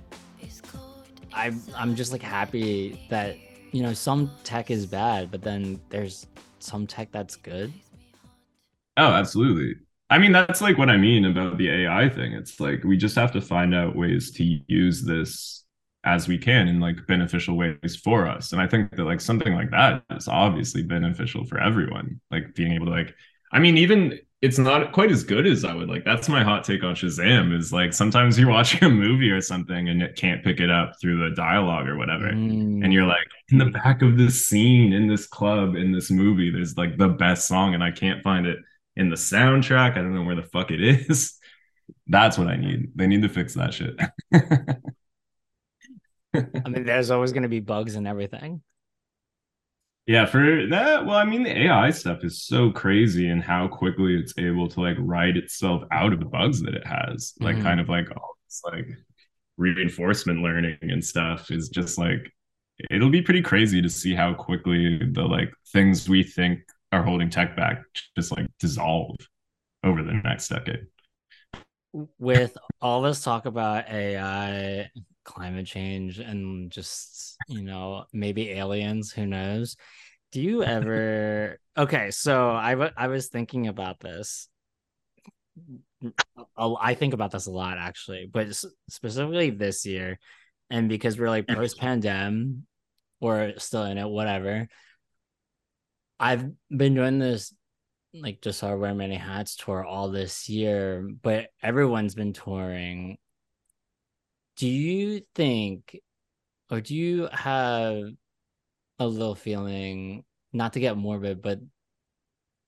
[1.34, 3.38] I I'm just like happy that
[3.78, 6.26] you know some tech is bad, but then there's
[6.58, 7.72] some tech that's good.
[8.98, 9.76] Oh, absolutely.
[10.10, 12.34] I mean, that's like what I mean about the AI thing.
[12.34, 15.64] It's like we just have to find out ways to use this
[16.04, 18.52] as we can in like beneficial ways for us.
[18.52, 22.20] And I think that like something like that is obviously beneficial for everyone.
[22.32, 23.14] Like being able to like,
[23.54, 26.06] I mean, even it's not quite as good as I would like.
[26.06, 29.90] That's my hot take on Shazam is like sometimes you're watching a movie or something
[29.90, 32.26] and it can't pick it up through the dialogue or whatever.
[32.26, 36.12] Mm, and you're like in the back of this scene in this club in this
[36.12, 38.58] movie there's like the best song and i can't find it
[38.98, 39.92] in the soundtrack.
[39.92, 41.40] I don't know where the fuck it is.
[42.08, 42.92] That's what i need.
[42.96, 43.98] They need to fix that shit.
[46.34, 48.62] I mean, there's always going to be bugs and everything.
[50.08, 54.16] Yeah for that well i mean the ai stuff is so crazy and how quickly
[54.18, 57.64] it's able to like ride itself out of the bugs that it has like Mhm.
[57.64, 58.88] kind of like all this like
[59.58, 62.32] reinforcement learning and stuff is just like
[62.92, 66.60] it'll be pretty crazy to see how quickly the like things we think
[66.92, 67.84] are holding tech back
[68.16, 69.18] just like dissolve
[69.84, 70.88] over the next decade.
[72.20, 74.92] With all this talk about AI,
[75.28, 79.78] climate change, and just, you know, maybe aliens, who knows?
[80.32, 81.60] Do you ever.
[81.78, 84.50] Okay, so I I was thinking about this.
[86.58, 88.48] I think about this a lot, actually, but
[88.90, 90.18] specifically this year.
[90.72, 92.58] And because we're like post pandemic
[93.20, 94.68] or still in it, whatever.
[96.20, 97.54] I've been doing this
[98.14, 103.18] like just our wear many hats tour all this year, but everyone's been touring.
[104.58, 106.00] Do you think,
[106.70, 108.04] or do you have
[109.00, 111.60] a little feeling, not to get morbid, but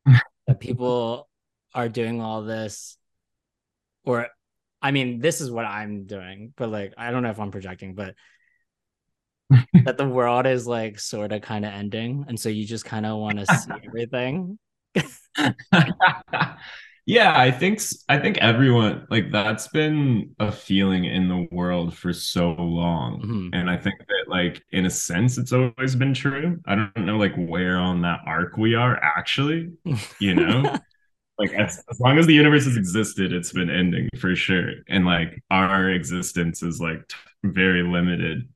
[0.47, 1.27] that people
[1.73, 2.97] are doing all this?
[4.05, 4.27] Or
[4.81, 7.95] I mean, this is what I'm doing, but like I don't know if I'm projecting,
[7.95, 8.15] but
[9.83, 13.05] that the world is like sort of kind of ending and so you just kind
[13.05, 14.59] of want to see everything
[17.09, 22.13] yeah i think i think everyone like that's been a feeling in the world for
[22.13, 23.19] so long.
[23.21, 23.49] Mm-hmm.
[23.53, 26.59] and i think that like in a sense it's always been true.
[26.67, 29.71] I don't know like where on that arc we are actually
[30.19, 30.77] you know?
[31.39, 34.73] Like as, as long as the universe has existed it's been ending for sure.
[34.89, 38.49] And like our existence is like t- very limited.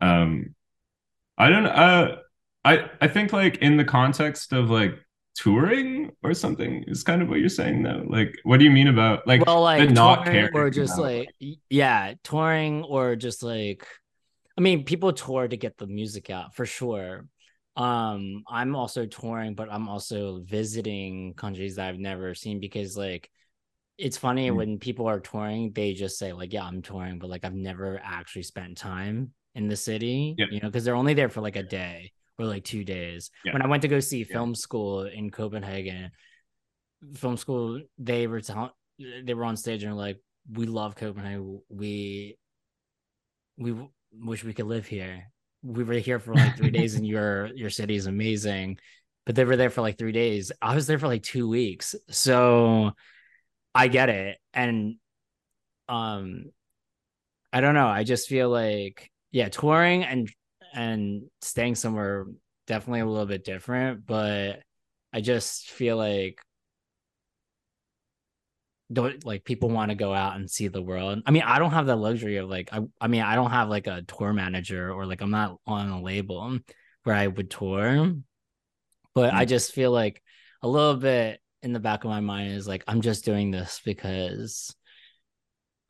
[0.00, 0.54] Um
[1.38, 2.16] i don't uh
[2.64, 4.98] i i think like in the context of like
[5.34, 6.84] touring or something?
[6.86, 8.04] Is kind of what you're saying though.
[8.06, 11.30] Like what do you mean about like well like not caring or just like
[11.68, 13.86] yeah touring or just like
[14.56, 17.26] i mean people tour to get the music out for sure.
[17.76, 23.28] Um i'm also touring but i'm also visiting countries that i've never seen because like
[23.98, 24.56] it's funny mm-hmm.
[24.56, 28.00] when people are touring they just say like yeah i'm touring but like i've never
[28.04, 31.62] actually spent time in the city you know because they're only there for like a
[31.64, 33.30] day or like two days.
[33.44, 33.52] Yeah.
[33.52, 34.56] When I went to go see film yeah.
[34.56, 36.10] school in Copenhagen,
[37.14, 40.20] film school, they were telling they were on stage and like,
[40.52, 41.60] we love Copenhagen.
[41.68, 42.36] We
[43.56, 43.74] we
[44.12, 45.30] wish we could live here.
[45.62, 48.78] We were here for like three days and your your city is amazing.
[49.26, 50.52] But they were there for like three days.
[50.60, 51.94] I was there for like two weeks.
[52.10, 52.92] So
[53.74, 54.38] I get it.
[54.52, 54.96] And
[55.88, 56.46] um
[57.52, 57.86] I don't know.
[57.86, 60.30] I just feel like yeah, touring and
[60.74, 62.26] and staying somewhere
[62.66, 64.62] definitely a little bit different, but
[65.12, 66.40] I just feel like
[68.92, 71.22] don't like people want to go out and see the world.
[71.26, 73.68] I mean, I don't have the luxury of like I I mean, I don't have
[73.68, 76.58] like a tour manager or like I'm not on a label
[77.04, 78.14] where I would tour.
[79.14, 79.36] But mm-hmm.
[79.36, 80.22] I just feel like
[80.62, 83.80] a little bit in the back of my mind is like I'm just doing this
[83.84, 84.74] because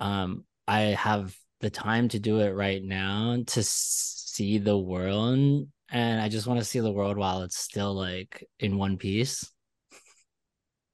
[0.00, 6.20] um I have the time to do it right now to see the world and
[6.20, 9.50] I just want to see the world while it's still like in one piece.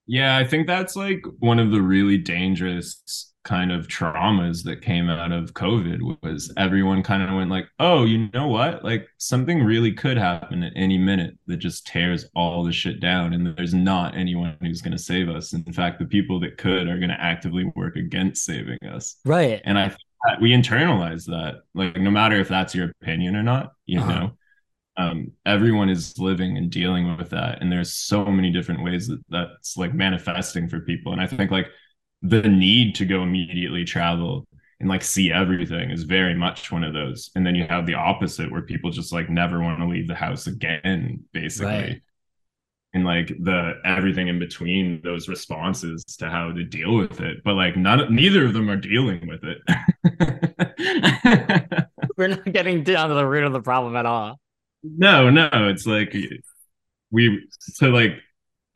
[0.06, 5.08] Yeah, I think that's like one of the really dangerous kind of traumas that came
[5.08, 8.84] out of COVID was everyone kind of went like, "Oh, you know what?
[8.84, 13.32] Like something really could happen at any minute that just tears all the shit down
[13.32, 15.52] and there's not anyone who's going to save us.
[15.52, 19.60] In fact, the people that could are going to actively work against saving us." Right.
[19.64, 19.96] And I
[20.40, 21.62] we internalize that.
[21.74, 24.12] Like no matter if that's your opinion or not you uh-huh.
[24.12, 24.32] know
[24.96, 27.62] um, everyone is living and dealing with that.
[27.62, 31.12] And there's so many different ways that that's like manifesting for people.
[31.12, 31.68] And i think like
[32.22, 34.46] the need to go immediately travel
[34.78, 37.30] and like see everything is very much one of those.
[37.34, 40.14] And then you have the opposite where people just like never want to leave the
[40.14, 41.72] house again basically.
[41.72, 42.02] Right
[42.92, 47.54] and like the everything in between those responses to how to deal with it but
[47.54, 49.58] like none neither of them are dealing with it.
[52.16, 54.40] We're not getting down to the root of the problem at all.
[54.82, 56.14] No no it's like
[57.10, 57.46] we
[57.78, 58.14] to like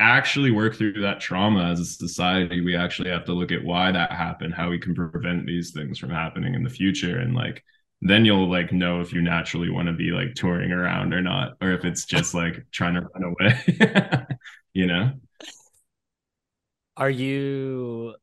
[0.00, 3.92] actually work through that trauma as a society we actually have to look at why
[3.92, 7.62] that happened how we can prevent these things from happening in the future and like
[8.04, 11.56] then you'll like know if you naturally want to be like touring around or not,
[11.62, 14.26] or if it's just like trying to run away,
[14.74, 15.12] you know?
[16.98, 18.14] Are you,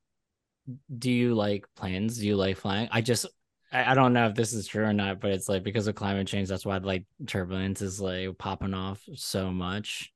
[0.96, 2.20] do you like planes?
[2.20, 2.90] Do you like flying?
[2.92, 3.26] I just,
[3.72, 5.96] I, I don't know if this is true or not, but it's like because of
[5.96, 10.14] climate change, that's why like turbulence is like popping off so much.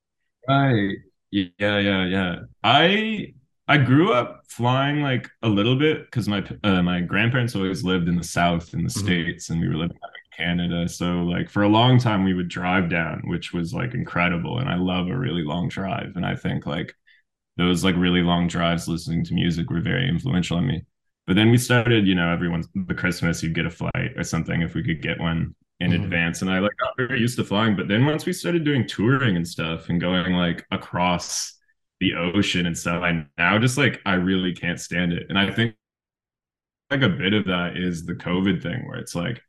[0.48, 0.96] Right.
[1.32, 1.48] Yeah.
[1.58, 2.04] Yeah.
[2.04, 2.36] Yeah.
[2.62, 3.34] I,
[3.68, 8.08] I grew up flying like a little bit because my uh, my grandparents always lived
[8.08, 9.06] in the South in the mm-hmm.
[9.06, 10.88] states, and we were living in Canada.
[10.88, 14.58] So like for a long time, we would drive down, which was like incredible.
[14.58, 16.94] And I love a really long drive, and I think like
[17.56, 20.84] those like really long drives listening to music were very influential on me.
[21.26, 24.62] But then we started, you know, everyone's the Christmas you'd get a flight or something
[24.62, 26.04] if we could get one in mm-hmm.
[26.04, 27.74] advance, and I like got very used to flying.
[27.74, 31.55] But then once we started doing touring and stuff and going like across
[32.00, 33.02] the ocean and stuff.
[33.02, 35.26] I now just like I really can't stand it.
[35.28, 35.74] And I think
[36.90, 39.40] like a bit of that is the COVID thing where it's like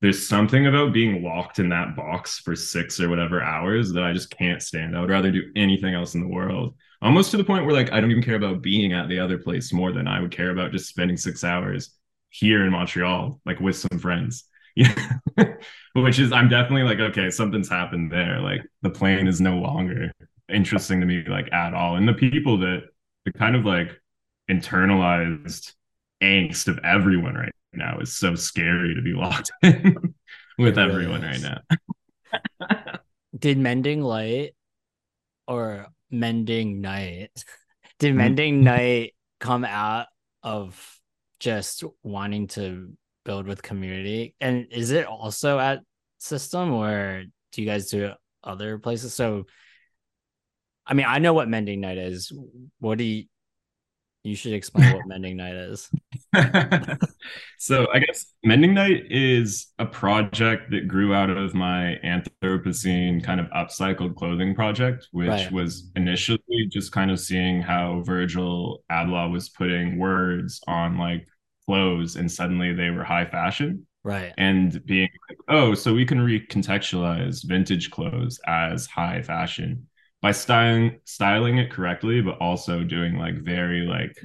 [0.00, 4.12] there's something about being locked in that box for six or whatever hours that I
[4.12, 4.96] just can't stand.
[4.96, 6.74] I would rather do anything else in the world.
[7.00, 9.38] Almost to the point where like I don't even care about being at the other
[9.38, 11.94] place more than I would care about just spending six hours
[12.30, 14.44] here in Montreal, like with some friends.
[14.74, 14.94] Yeah.
[15.94, 18.40] Which is I'm definitely like, okay, something's happened there.
[18.40, 20.12] Like the plane is no longer
[20.48, 22.82] interesting to me like at all and the people that
[23.24, 23.90] the kind of like
[24.50, 25.72] internalized
[26.22, 30.14] angst of everyone right now is so scary to be locked in
[30.58, 32.98] with everyone right now
[33.38, 34.54] did mending light
[35.46, 37.30] or Mending Night?
[37.98, 38.18] Did Mm-hmm.
[38.18, 40.06] Mending Night come out
[40.42, 41.00] of
[41.40, 42.92] just wanting to
[43.24, 44.34] build with community?
[44.40, 45.80] And is it also at
[46.20, 48.14] Systeme or do you guys do it
[48.44, 49.14] other places?
[49.14, 49.46] So,
[50.86, 52.32] I mean, I know what Mending Night is.
[52.80, 53.24] What do you?
[54.24, 55.90] You should explain what Mending Night is.
[57.58, 63.40] so I guess Mending Night is a project that grew out of my Anthropocene kind
[63.40, 65.52] of upcycled clothing project, which Right.
[65.52, 71.26] was initially just kind of seeing how Virgil Abloh was putting words on like
[71.66, 74.32] clothes and suddenly they were high fashion Right.
[74.38, 79.86] and being like, oh, so we can recontextualize vintage clothes as high fashion
[80.22, 84.16] by styling styling it correctly, but also doing like very like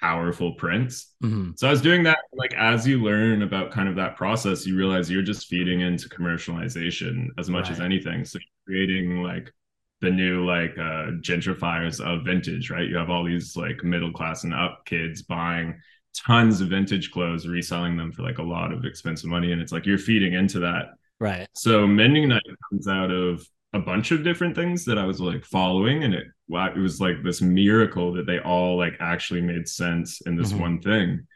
[0.00, 1.14] powerful prints.
[1.22, 1.58] Mhm.
[1.58, 4.76] So I was doing that like as you learn about kind of that process, you
[4.76, 8.24] realize you're just feeding into commercialization as much as anything.
[8.24, 9.52] So you're creating like
[10.00, 12.88] the new like uh gentrifiers of vintage, right?
[12.88, 15.80] You have all these like middle class and up kids buying
[16.26, 19.52] tons of vintage clothes, reselling them for like a lot of expensive money.
[19.52, 20.90] And it's like you're feeding into that.
[21.20, 21.48] Right.
[21.54, 23.44] So Mending Night comes out of
[23.74, 27.00] a bunch of different things that I was like following, and it wow, it was
[27.00, 30.60] like this miracle that they all like actually made sense in this Mhm.
[30.60, 31.26] one thing.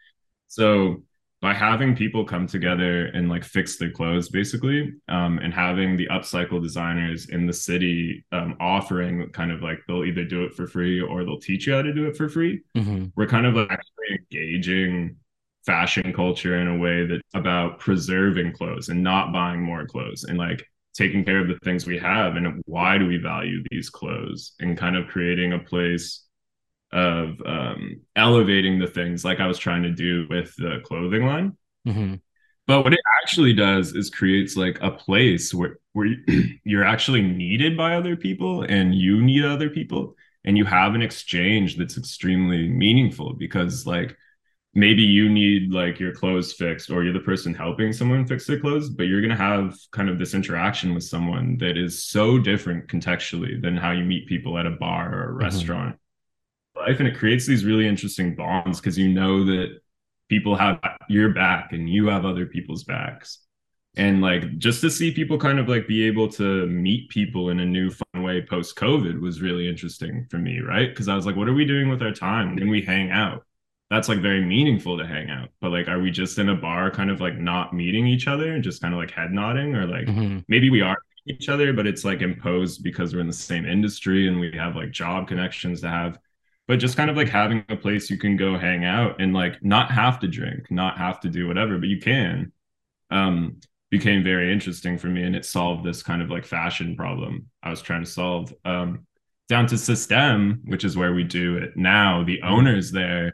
[0.48, 1.04] So
[1.40, 6.06] by having people come together and like fix their clothes basically um, and having the
[6.08, 10.66] upcycle designers in the city um, offering kind of like they'll either do it for
[10.68, 13.12] free or they'll teach you how to do it for free Mhm.
[13.16, 15.16] we're kind of like actually engaging
[15.66, 20.38] fashion culture in a way that's about preserving clothes and not buying more clothes and
[20.38, 20.64] like
[20.94, 24.76] taking care of the things we have and why do we value these clothes and
[24.76, 26.24] kind of creating a place
[26.92, 31.56] of um, elevating the things like I was trying to do with the clothing line.
[31.86, 32.20] Mhm.
[32.66, 36.14] But what it actually does is creates like a place where where
[36.64, 41.02] you're actually needed by other people and you need other people and you have an
[41.02, 44.16] exchange that's extremely meaningful because like
[44.74, 48.58] maybe you need like your clothes fixed or you're the person helping someone fix their
[48.58, 52.38] clothes but you're going to have kind of this interaction with someone that is so
[52.38, 55.38] different contextually than how you meet people at a bar or a Mhm.
[55.44, 55.96] restaurant.
[56.74, 59.80] Life and it creates these really interesting bonds because you know that
[60.28, 63.40] people have your back and you have other people's backs.
[63.96, 67.60] And like just to see people kind of like be able to meet people in
[67.60, 70.88] a new fun way post covid was really interesting for me right?
[70.88, 73.44] Because i was like what are we doing with our time when we hang out
[73.92, 76.90] that's like very meaningful to hang out but like are we just in a bar
[76.90, 79.86] kind of like not meeting each other and just kind of like head nodding or
[79.86, 80.44] like Mhm.
[80.48, 84.28] maybe we are each other but it's like imposed because we're in the same industry
[84.28, 86.18] and we have like job connections to have
[86.68, 89.62] but just kind of like having a place you can go hang out and like
[89.62, 92.52] not have to drink not have to do whatever but you can
[93.10, 97.46] um became very interesting for me and it solved this kind of like fashion problem
[97.62, 99.06] i was trying to solve um
[99.48, 103.32] down to Systeme which is where we do it now the owners there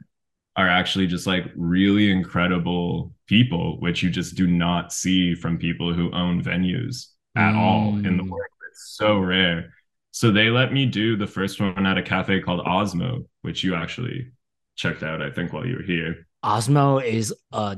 [0.59, 5.95] are actually just like really incredible people which you just do not see from people
[5.95, 6.95] who own venues
[7.37, 8.31] at all in the Mm.
[8.31, 9.73] world it's so rare
[10.11, 13.75] so they let me do the first one at a cafe called osmo which you
[13.75, 14.33] actually
[14.77, 17.77] checked out i think while you were here Osmo is a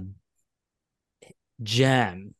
[1.62, 2.34] gem.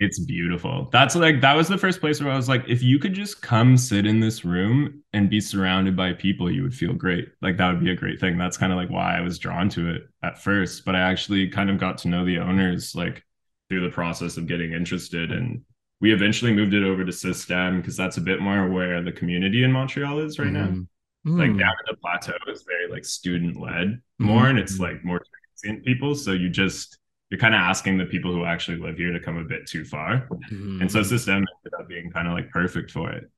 [0.00, 0.88] It's beautiful.
[0.92, 3.42] That's like that was the first place where I was like, if you could just
[3.42, 7.30] come sit in this room and be surrounded by people, you would feel great.
[7.42, 8.38] Like that would be a great thing.
[8.38, 10.84] That's kind of like why I was drawn to it at first.
[10.84, 13.24] But I actually kind of got to know the owners like
[13.68, 15.32] through the process of getting interested.
[15.32, 15.62] And
[16.00, 19.64] we eventually moved it over to Systeme because that's a bit more where the community
[19.64, 20.66] in Montreal is right now.
[20.68, 20.86] Mhm.
[21.24, 21.58] Like Mm.
[21.58, 24.80] down in the plateau is very like student led more and it's Mhm.
[24.80, 25.20] like more
[25.60, 26.14] transient people.
[26.14, 26.97] So you just
[27.30, 29.84] you're kind of asking the people who actually live here to come a bit too
[29.84, 30.32] far.
[30.80, 33.30] And so Systeme ended up being kind of like perfect for it.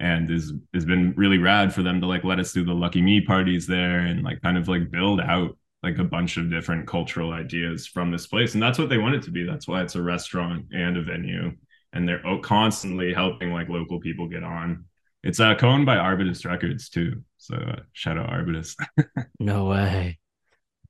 [0.00, 3.24] And is has been really rad for them to like let us do the LuckyMe
[3.26, 7.32] parties there and like kind of like build out like a bunch of different cultural
[7.32, 8.54] ideas from this place.
[8.54, 9.44] And that's what they want it to be.
[9.44, 11.52] That's why it's a restaurant and a venue.
[11.92, 14.86] And they're constantly helping like local people get on.
[15.22, 17.22] It's uh co-owned by Arbutus Records too.
[17.38, 18.76] So uh, shout out Arbutus.
[19.38, 20.18] No way.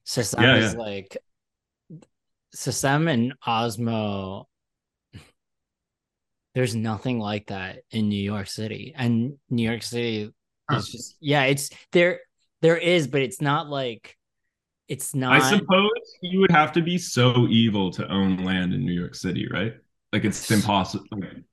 [0.06, 0.78] Systeme Yeah, is yeah.
[0.78, 1.16] like
[2.54, 4.44] Systeme and Osmo.
[6.54, 8.92] There's nothing like that in New York City.
[8.96, 10.32] And New York City
[10.70, 10.78] Huh.
[10.78, 12.20] is just yeah, it's there
[12.62, 14.16] there is, but it's not like
[14.88, 15.90] it's not I suppose
[16.22, 19.74] you would have to be so evil to own land in New York City, right?
[20.12, 21.04] Like it's impossible.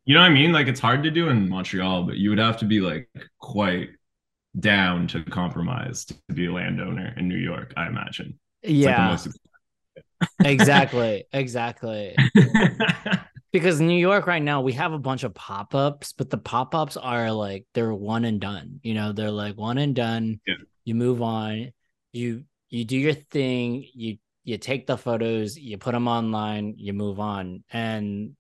[0.05, 0.51] You know what I mean?
[0.51, 3.89] Like it's hard to do in Montreal, but you would have to be like quite
[4.59, 8.39] down to compromise to be a landowner in New York, I imagine.
[8.61, 9.39] It's yeah, like the
[10.43, 11.25] exactly.
[11.33, 12.15] Exactly.
[13.51, 17.31] because New York right now we have a bunch of pop-ups, but the pop-ups are
[17.31, 18.79] like they're one and done.
[18.83, 20.39] You know, they're like one and done.
[20.45, 20.55] Yeah.
[20.85, 21.71] You move on.
[22.13, 23.85] You you do your thing.
[23.93, 28.35] You you take the photos, you put them online, you move on, and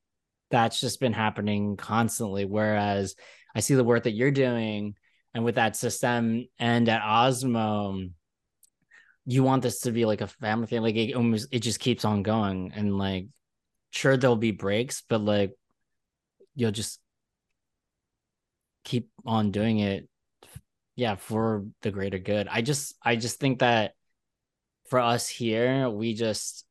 [0.49, 2.45] that's just been happening constantly.
[2.45, 3.15] Whereas
[3.55, 4.95] I see the work that you're doing,
[5.33, 8.11] and with that Systeme and at Osmo,
[9.25, 10.81] you want this to be like a family thing.
[10.81, 13.27] Like it almost it just keeps on going, and like
[13.91, 15.51] sure there'll be breaks, but like
[16.55, 16.99] you'll just
[18.83, 20.09] keep on doing it
[20.95, 22.47] yeah for the greater good.
[22.49, 23.93] I just i just think that
[24.89, 26.65] for us here we just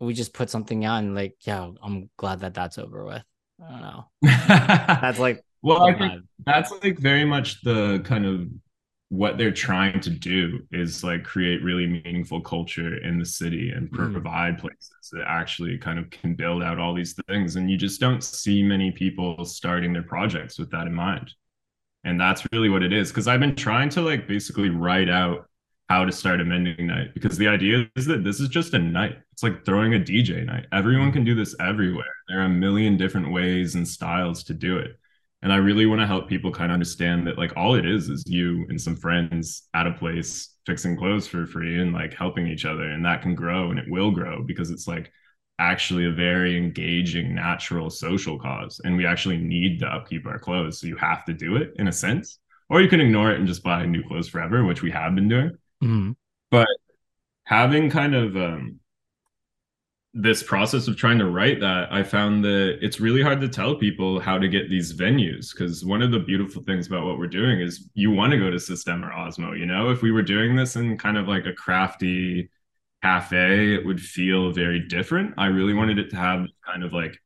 [0.00, 3.22] we just put something on like yeah i'm glad that that's over with.
[3.60, 4.04] I don't know.
[4.22, 8.46] That's like well i think that's like very much the kind of
[9.10, 13.90] what they're trying to do is like create really meaningful culture in the city and
[13.90, 14.12] mm-hmm.
[14.12, 14.60] provide mm.
[14.60, 17.56] places that actually kind of can build out all these things.
[17.56, 21.32] And you just don't see many people starting their projects with that in mind.
[22.04, 25.48] And that's really what it is because i've been trying to like basically write out
[25.88, 28.78] how to start a mending night because the idea is that this is just a
[28.78, 29.16] night.
[29.32, 30.66] It's like throwing a dj night.
[30.70, 32.14] Everyone can do this everywhere.
[32.28, 34.97] There are a million different ways and styles to do it
[35.42, 38.08] and i really want to help people kind of understand that like all it is
[38.08, 42.46] is you and some friends at a place fixing clothes for free and like helping
[42.46, 45.10] each other and that can grow and it will grow because it's like
[45.60, 50.80] actually a very engaging natural social cause and we actually need to upkeep our clothes
[50.80, 52.38] so you have to do it in a sense
[52.70, 55.28] or you can ignore it and just buy new clothes forever which we have been
[55.28, 55.50] doing
[55.82, 56.12] mm-hmm.
[56.50, 56.68] but
[57.44, 58.78] having kind of um,
[60.14, 63.74] this process of trying to write that, I found that it's really hard to tell
[63.74, 67.26] people how to get these venues because one of the beautiful things about what we're
[67.26, 69.58] doing is you want to go to Systeme or Osmo.
[69.58, 72.48] You know, if we were doing this in kind of like a crafty
[73.02, 75.34] cafe, it would feel very different.
[75.36, 77.18] I really wanted it to have kind of like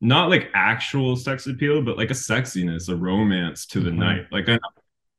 [0.00, 4.00] not like actual sex appeal, but like a sexiness, a romance to the mm-hmm.
[4.00, 4.26] night.
[4.30, 4.58] Like I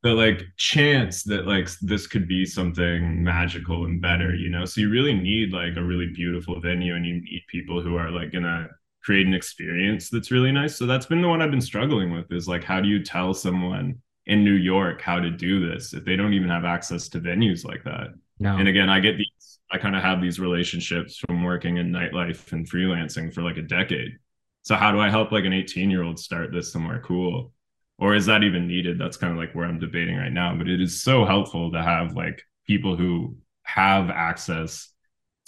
[0.02, 4.66] the like chance that like this could be something magical and better you know?
[4.66, 8.10] So you really need like a really beautiful venue and you need people who are
[8.10, 8.70] like gonna
[9.04, 10.76] create an experience that's really nice.
[10.76, 13.34] So that's been the one i've been struggling with is like how do you tell
[13.34, 17.20] someone in new york how to do this if they don't even have access to
[17.20, 18.08] venues like that?
[18.42, 18.56] No.
[18.56, 22.52] and again i get these i kind of have these relationships from working in nightlife
[22.54, 24.18] and freelancing for like a decade.
[24.62, 27.52] So how do i help like an 18 year old start this somewhere cool
[28.00, 28.98] or is that even needed?
[29.00, 31.82] That's kind of like where i'm debating right now but it is so helpful to
[31.84, 34.90] have like people who have access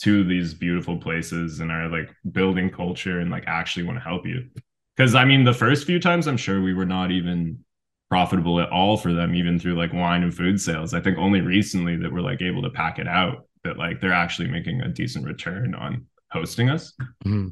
[0.01, 4.25] to these beautiful places and are like building culture and like actually want to help
[4.25, 4.49] you.
[4.95, 7.63] Because i mean the first few times i'm sure we were not even
[8.11, 10.93] profitable at all for them even through like wine and food sales.
[10.93, 14.11] I think only recently that we're like able to pack it out that like they're
[14.11, 16.93] actually making a decent return on hosting us.
[17.25, 17.47] Mm-hmm.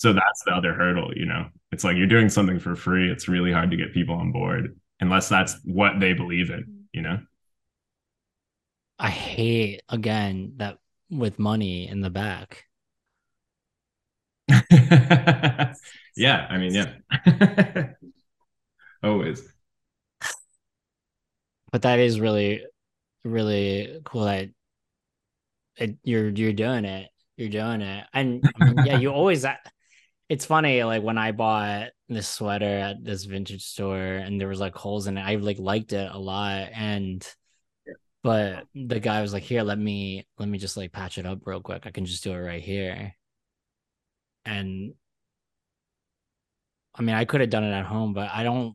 [0.00, 3.10] So that's the other hurdle you know it's like you're doing something for free.
[3.10, 7.02] It's really hard to get people on board unless that's what they believe in, you
[7.02, 7.20] know?
[8.98, 10.78] I hate again that
[11.10, 12.64] with money in the back.
[16.16, 16.92] yeah, I mean, yeah.
[19.02, 19.42] Always.
[21.72, 22.64] But that is really
[23.24, 24.48] really cool that
[25.76, 27.08] it, you're you're doing it.
[27.36, 28.06] You're doing it.
[28.12, 29.42] And I mean, yeah, you always
[30.30, 34.60] it's funny like when i bought this sweater at this vintage store and there was
[34.60, 37.34] like holes in it i like liked it a lot and
[38.22, 41.46] but the guy was like here let me let me just like patch it up
[41.46, 41.86] real quick.
[41.86, 43.14] I can just do it right here.
[44.44, 44.94] And
[46.94, 48.74] i mean i could have done it at home but i don't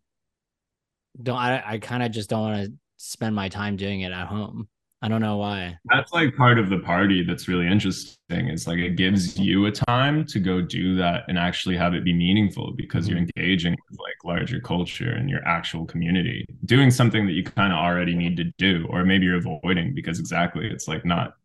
[1.21, 4.27] don't i, I kind of just don't want to spend my time doing it at
[4.27, 4.69] home
[5.01, 5.77] I don't know why.
[5.85, 8.15] That's like part of the party that's really interesting.
[8.29, 12.03] It's like it gives you a time to go do that and actually have it
[12.03, 13.39] be meaningful because you're mm-hmm.
[13.39, 17.77] engaging with like larger culture and your actual community, doing something that you kind of
[17.77, 21.35] already need to do, or maybe you're avoiding because exactly it's like not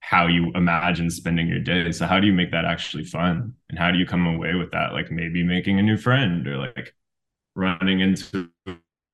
[0.00, 1.92] how you imagine spending your day.
[1.92, 3.54] So how do you make that actually fun?
[3.68, 4.92] And how do you come away with that?
[4.92, 6.94] Like maybe making a new friend or like
[7.54, 8.48] running into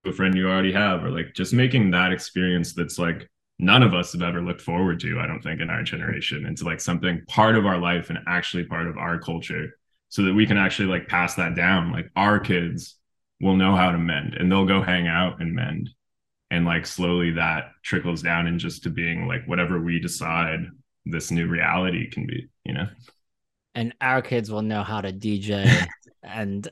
[0.04, 3.28] a friend you already have, or like just making that experience that's like
[3.58, 6.64] none of us have ever looked forward to, I don't think, in our generation into
[6.64, 9.78] like something part of our life and actually part of our culture
[10.08, 11.92] so that we can actually like pass that down.
[11.92, 12.96] Like our kids
[13.40, 15.90] will know how to mend and they'll go hang out and mend.
[16.50, 20.66] And like slowly that trickles down and just to being like whatever we decide
[21.06, 22.86] this new reality can be, you know?
[23.74, 25.86] And our kids will know how to DJ
[26.22, 26.68] and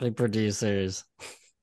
[0.00, 1.04] like producers.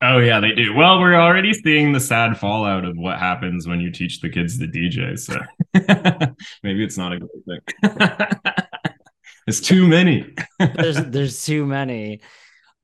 [0.03, 0.73] Oh yeah, they do.
[0.73, 4.57] Well, we're already seeing the sad fallout of what happens when you teach the kids
[4.57, 5.17] to DJ.
[5.17, 5.35] So
[6.63, 8.27] maybe it's not a good thing.
[9.47, 10.33] It's too many.
[10.59, 12.21] there's there's too many.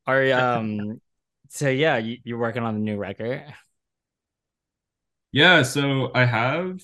[0.05, 0.99] Are um
[1.49, 3.43] so yeah, you, you're working on the new record.
[5.31, 6.81] Yeah, so I have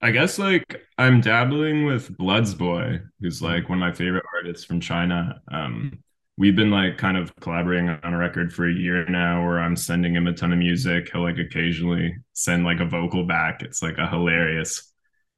[0.00, 4.64] I guess like I'm dabbling with Bloodz Boi, who's like one of my favorite artists
[4.64, 5.40] from China.
[5.48, 6.02] Um,
[6.42, 9.76] we've been like kind of collaborating on a record for a year now where I'm
[9.76, 11.08] sending him a ton of music.
[11.12, 13.62] He'll like occasionally send like a vocal back.
[13.62, 14.92] It's like a hilarious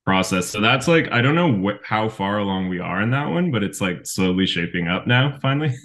[0.07, 0.49] process.
[0.49, 3.63] So that's like I don't know how far along we are in that one, but
[3.63, 5.77] it's like slowly shaping up now finally.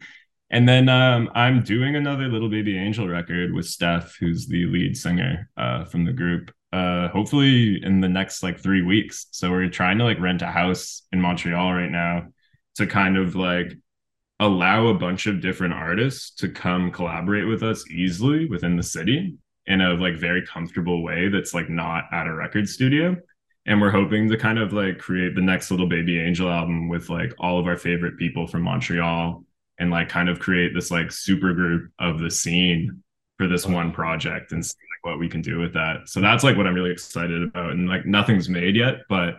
[0.50, 5.86] and then um, I'm doing another Littlebabyangel record with Steph, who's the lead singer uh,
[5.86, 10.04] from the group uh hopefully in the next like three weeks so we're trying to
[10.04, 12.26] like rent a house in montreal right now
[12.74, 13.72] to kind of like
[14.40, 19.36] allow a bunch of different artists to come collaborate with us easily within the city
[19.66, 23.16] in a like very comfortable way that's like not at a record studio
[23.68, 27.60] and we're hoping to kind of like create the next Littlebabyangel album with like all
[27.60, 29.44] of our favorite people from montreal
[29.78, 33.02] and like kind of create this like super group of the scene
[33.36, 36.08] for this one project and see like what we can do with that.
[36.08, 37.72] So that's like what I'm really excited about.
[37.72, 39.34] And like nothing's made yet, but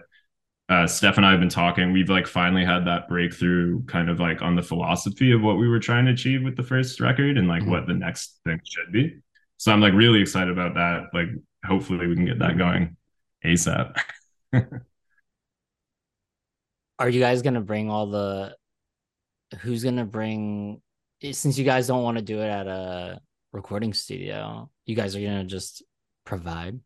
[0.70, 1.92] uh, Steph and I have been talking.
[1.92, 5.68] We've like finally had that breakthrough kind of like on the philosophy of what we
[5.68, 7.72] were trying to achieve with the first record and like mm-hmm.
[7.72, 9.18] what the next thing should be.
[9.58, 11.06] So I'm like really excited about that.
[11.12, 11.30] Like
[11.66, 12.96] hopefully we can get that going
[13.44, 13.98] ASAP.
[17.00, 18.56] Are you guys gonna bring all the
[19.62, 20.82] who's gonna bring
[21.32, 23.20] since you guys don't want to do it at a
[23.54, 25.82] recording studio, you guys are gonna just
[26.26, 26.80] provide?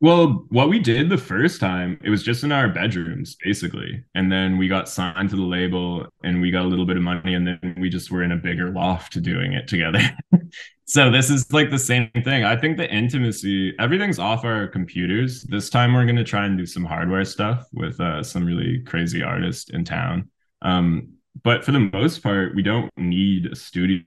[0.00, 4.04] Well, what we did the first time, it was just in our bedrooms, basically.
[4.14, 7.02] And then we got signed to the label and we got a little bit of
[7.02, 10.00] money, and then we just were in a bigger loft doing it together.
[10.84, 12.44] so this is like the same thing.
[12.44, 15.44] I think the intimacy, everything's off our computers.
[15.44, 19.22] This time we're gonna try and do some hardware stuff with uh, some really crazy
[19.22, 20.28] artists in town.
[20.60, 24.04] Um, but for the most part, we don't need a studio.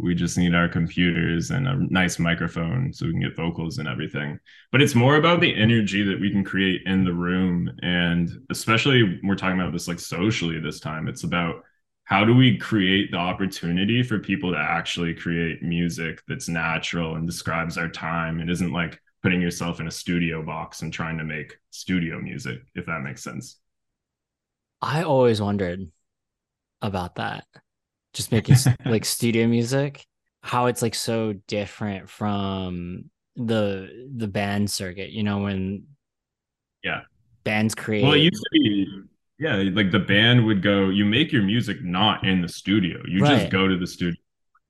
[0.00, 3.88] We just need our computers and a nice microphone so we can get vocals and
[3.88, 4.38] everything.
[4.72, 7.70] But it's more about the energy that we can create in the room.
[7.82, 11.62] And especially we're talking about this like socially this time, it's about
[12.04, 17.26] how do we create the opportunity for people to actually create music that's natural and
[17.26, 21.24] describes our time and isn't like putting yourself in a studio box and trying to
[21.24, 23.56] make studio music, if that makes sense.
[24.82, 25.90] I always wondered
[26.82, 27.44] about that.
[28.12, 28.56] Just making
[28.86, 30.04] like studio music,
[30.42, 35.84] how it's like so different from the the band circuit, you know, when
[36.82, 37.02] yeah,
[37.44, 38.86] bands create Well, it used to be
[39.38, 42.98] yeah, like the band would go, you make your music not in the studio.
[43.06, 43.38] You right.
[43.38, 44.18] just go to the studio,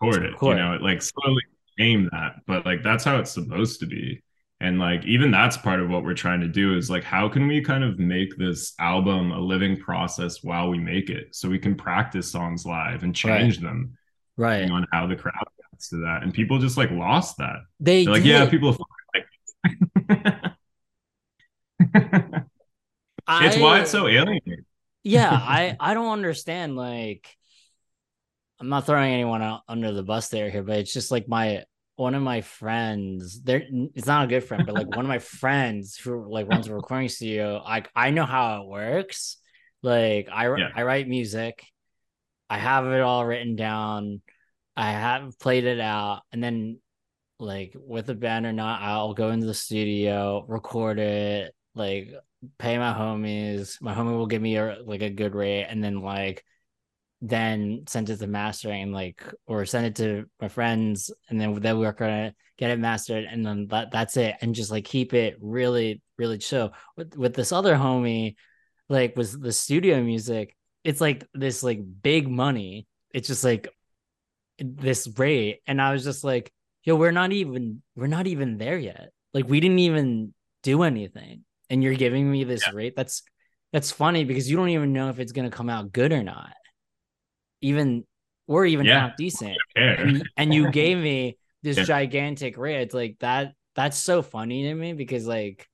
[0.00, 0.34] record it.
[0.42, 1.42] You know, it like slowly
[1.76, 4.22] became that, but like that's how it's supposed to be
[4.60, 7.46] and like even that's part of what we're trying to do is like how can
[7.46, 11.34] we kind of make this album a living process while we make it?
[11.34, 13.64] So we can practice songs live and change right.
[13.64, 13.98] them
[14.36, 14.70] right.
[14.70, 16.22] on how the crowd gets to that.
[16.22, 17.56] And people just like lost that.
[17.80, 18.30] They They're like did.
[18.30, 18.76] yeah people
[19.14, 19.26] like
[23.26, 24.40] I, it's why it's so alien
[25.02, 27.28] yeah i i don't understand like
[28.60, 31.64] i'm not throwing anyone out under the bus there here but it's just like my
[31.96, 33.62] one of my friends there
[33.94, 36.74] it's not a good friend but like one of my friends who like runs a
[36.74, 39.38] recording studio i i know how it works.
[39.82, 40.70] Like i yeah.
[40.74, 41.64] i write music.
[42.48, 44.22] I have it all written down.
[44.76, 46.22] I have played it out.
[46.32, 46.78] And then
[47.38, 52.14] like with a band or not i'll go into the studio record it like
[52.58, 53.80] pay my homies.
[53.80, 55.64] My homie will give me a like a good rate.
[55.64, 56.44] And then like
[57.22, 61.54] then send it to mastering and like or send it to my friends and then
[61.60, 65.14] then we're gonna get it mastered and then that that's it and just like keep
[65.14, 66.72] it really really chill.
[66.96, 68.36] With with this other homie
[68.88, 70.54] like was the studio music
[70.84, 72.86] it's like this like big money.
[73.12, 73.68] It's just like
[74.58, 76.50] this rate and i was just like
[76.82, 79.10] yo we're not even we're not even there yet.
[79.32, 82.72] Like we didn't even do anything and you're giving me this yeah.
[82.74, 82.94] rate.
[82.94, 83.22] That's
[83.72, 86.22] that's funny because you don't even know if it's going to come out good or
[86.22, 86.54] not
[87.60, 88.04] even
[88.48, 89.08] or even yeah.
[89.08, 89.56] half decent.
[89.74, 91.84] And, and, you gave me this yeah.
[91.84, 92.56] gigantic.
[92.58, 95.68] It's like that that's so funny to me because like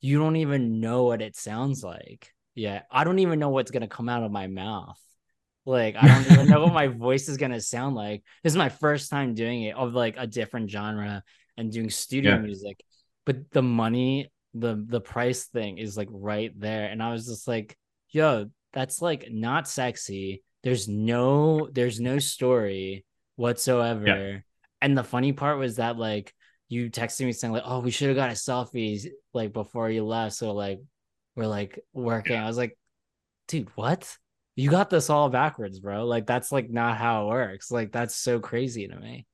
[0.00, 2.30] you don't even know what it sounds like.
[2.54, 2.82] Yeah.
[2.90, 5.00] I don't even know what's gonna come out of my mouth.
[5.66, 8.22] Like I don't even know what my voice is gonna sound like.
[8.42, 11.22] This is my first time doing it of like a different genre
[11.56, 12.38] and doing studio yeah.
[12.38, 12.82] music.
[13.24, 16.86] But the money, the the price thing is like right there.
[16.86, 17.76] And I was just like,
[18.10, 23.04] yo, that's like not sexy there's no there's no story
[23.36, 24.06] whatsoever.
[24.06, 24.38] Yeah.
[24.80, 26.34] And the funny part was that like
[26.68, 30.04] you texted me saying like, "Oh, we should have got a selfie like before you
[30.04, 30.80] left." So like
[31.36, 32.36] we're like working.
[32.36, 32.76] I was like,
[33.48, 34.16] dude, what?
[34.56, 36.06] You got this all backwards, bro.
[36.06, 37.70] Like that's like not how it works.
[37.70, 39.26] Like that's so crazy to me.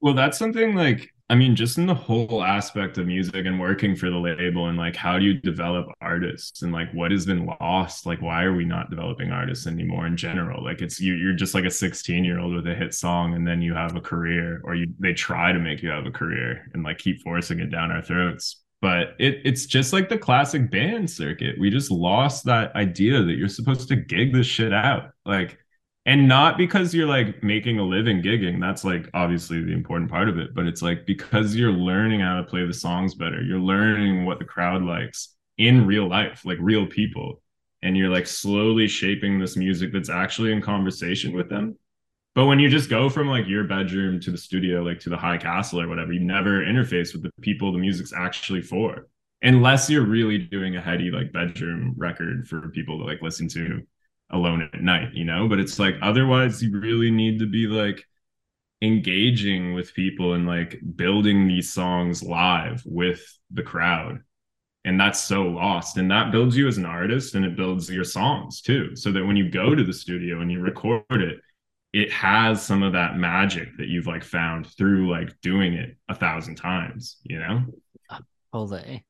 [0.00, 3.94] Well, that's something like I mean, just in the whole aspect of music and working
[3.94, 7.44] for the label and like how do you develop artists and like what has been
[7.44, 8.06] lost?
[8.06, 10.64] Like why are we not developing artists anymore in general?
[10.64, 13.46] Like it's you you're just like a 16 year old with a hit song and
[13.46, 16.66] then you have a career or you they try to make you have a career
[16.72, 18.62] and like keep forcing it down our throats.
[18.80, 21.56] But it it's just like the classic band circuit.
[21.58, 25.10] We just lost that idea that you're supposed to gig this shit out.
[25.26, 25.58] Like
[26.08, 30.28] and not because you're like making a living gigging that's like obviously the important part
[30.28, 33.58] of it but it's like because you're learning how to play the songs better you're
[33.58, 37.40] learning what the crowd likes in real life like real people
[37.82, 41.76] and you're like slowly shaping this music that's actually in conversation with them.
[42.34, 45.16] But when you just go from like your bedroom to the studio like to the
[45.16, 49.08] high castle or whatever you never interface with the people the music's actually for
[49.42, 53.82] unless you're really doing a heady like bedroom record for people to like listen to
[54.30, 55.48] alone at night, you know?
[55.48, 58.04] But it's like otherwise you really need to be like
[58.80, 64.20] engaging with people and like building these songs live with the crowd.
[64.84, 65.96] And that's so lost.
[65.96, 68.94] And that builds you as an artist and it builds your songs too.
[68.94, 71.40] So that when you go to the studio and you record it,
[71.92, 76.14] it has some of that magic that you've like found through like doing it a
[76.14, 77.64] thousand times, you know?
[78.52, 79.04] Totally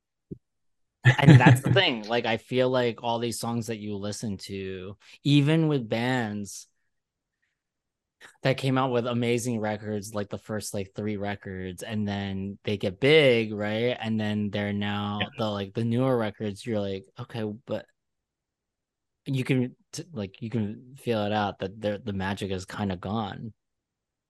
[1.05, 4.95] and that's the thing like i feel like all these songs that you listen to
[5.23, 6.67] even with bands
[8.43, 12.77] that came out with amazing records like the first like three records and then they
[12.77, 13.97] get big right?
[13.99, 15.27] And then they're now yeah.
[15.37, 17.85] the like the newer records you're like okay but
[19.25, 22.99] you can t- like you can feel it out that the magic is kind of
[22.99, 23.53] gone.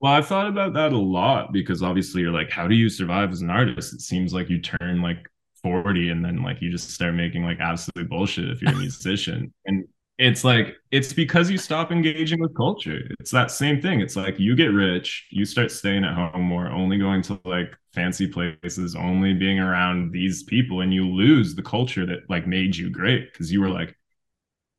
[0.01, 3.31] Well i've thought about that a lot because obviously you're like how do you survive
[3.31, 3.93] as an artist?
[3.93, 5.29] It seems like you turn like
[5.61, 9.53] 40 and then like you just start making like absolute bullshit if you're a musician.
[9.65, 9.85] And
[10.17, 12.99] it's like it's because you stop engaging with culture.
[13.21, 14.01] It's that same thing.
[14.01, 17.73] It's like you get rich you start staying at home more only going to like
[17.93, 22.75] fancy places only being around these people and you lose the culture that like made
[22.75, 23.95] you great because you were like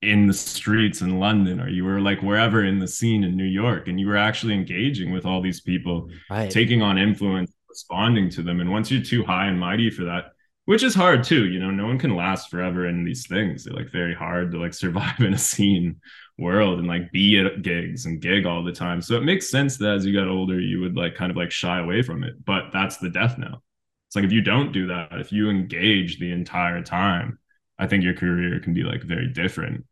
[0.03, 3.45] in the streets in london or you were like wherever in the scene in new
[3.45, 6.51] york and you were actually engaging with all these people right.
[6.51, 8.61] taking on influence responding to them.
[8.61, 10.33] And once you're too high and mighty for that
[10.66, 13.64] which is hard too you know no one can last forever in these things.
[13.64, 16.00] They're like very hard to like survive in a scene
[16.38, 19.02] world and like be at gigs and gig all the time.
[19.02, 21.50] So it makes sense that as you got older you would like kind of like
[21.50, 23.62] shy away from it but that's the death now
[24.08, 27.38] it's like if you don't do that if you engage the entire time
[27.78, 29.84] i think your career can be like very different.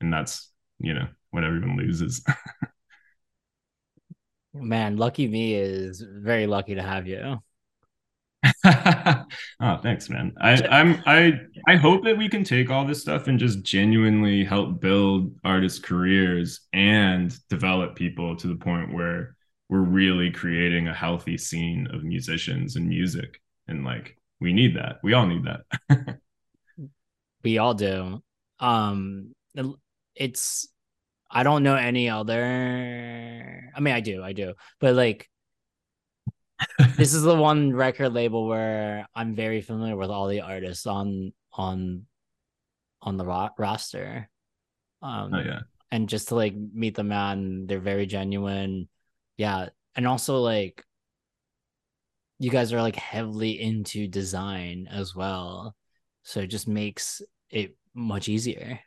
[0.00, 2.24] And that's you know what everyone loses.
[4.54, 7.40] Man LuckyMe is very lucky to have you
[8.64, 10.32] oh, thanks, man.
[10.40, 14.44] I, I'm I I hope that we can take all this stuff and just genuinely
[14.44, 19.36] help build artists' careers and develop people to the point where
[19.68, 23.40] we're really creating a healthy scene of musicians and music.
[23.68, 24.96] And like we need that.
[25.02, 26.18] We all need that.
[27.44, 28.22] we all do.
[28.58, 29.34] Um
[30.14, 30.68] it's
[31.30, 34.54] I don't know any other I mean I do, I do.
[34.80, 35.30] But like
[36.96, 41.32] this is the one record label where I'm very familiar with all the artists on
[41.52, 42.06] on
[43.00, 44.28] on the ro- roster.
[45.02, 45.60] Um, oh yeah,
[45.90, 48.88] and just to like meet them out, and they're very genuine.
[49.36, 50.84] Yeah, and also like
[52.38, 55.74] you guys are like heavily into design as well,
[56.22, 58.80] so it just makes it much easier.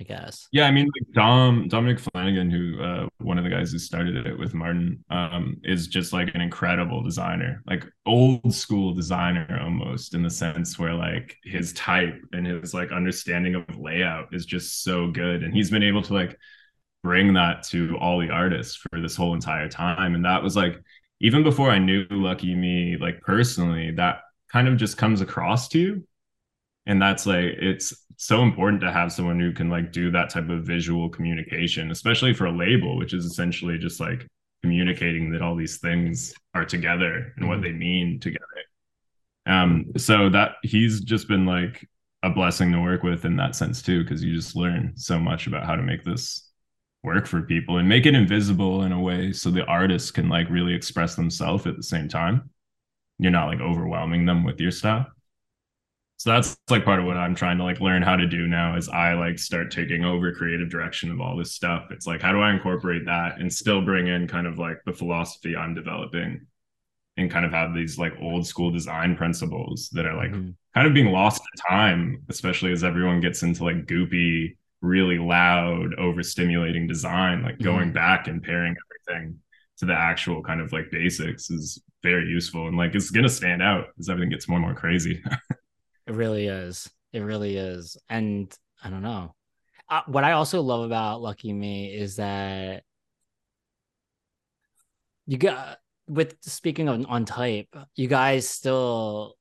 [0.00, 0.48] I guess.
[0.50, 4.26] Yeah, I mean, like Dom Dominic Flanagan, who uh, one of the guys who started
[4.26, 10.14] it with Martyn, um, is just like an incredible designer, like old school designer almost
[10.14, 14.82] in the sense where like his type and his like understanding of layout is just
[14.82, 16.36] so good, and he's been able to like
[17.04, 20.82] bring that to all the artists for this whole entire time, and that was like
[21.20, 26.06] even before I knew LuckyMe, like personally, that kind of just comes across to you.
[26.86, 30.48] And that's like it's so important to have someone who can like do that type
[30.48, 34.26] of visual communication especially for a label which is essentially just like
[34.64, 37.48] communicating that all these things are together and mm-hmm.
[37.48, 38.46] what they mean together.
[39.44, 41.86] Um so that he's just been like
[42.22, 45.46] a blessing to work with in that sense too because you just learn so much
[45.46, 46.50] about how to make this
[47.02, 50.48] work for people and make it invisible in a way so the artists can like
[50.48, 52.48] really express themselves at the same time.
[53.18, 55.08] You're not like overwhelming them with your stuff
[56.16, 58.76] so that's like part of what i'm trying to like learn how to do now
[58.76, 62.32] is i like start taking over creative direction of all this stuff it's like how
[62.32, 66.46] do i incorporate that and still bring in kind of like the philosophy i'm developing
[67.16, 70.50] and kind of have these like old school design principles that are like mm-hmm.
[70.74, 74.54] kind of being lost to time especially as everyone gets into like goopy
[74.84, 77.94] really loud, overstimulating design, like going mm-hmm.
[77.94, 78.76] back and pairing
[79.08, 79.38] everything
[79.78, 83.62] to the actual kind of like basics is very useful and like it's gonna stand
[83.62, 85.22] out as everything gets more and more crazy.
[86.06, 86.90] it really is.
[87.12, 87.96] It really is.
[88.08, 88.52] And
[88.82, 89.34] I don't know.
[89.88, 92.84] Uh, what I also love about LuckyMe is that
[95.26, 99.36] you got with speaking of on type, you guys still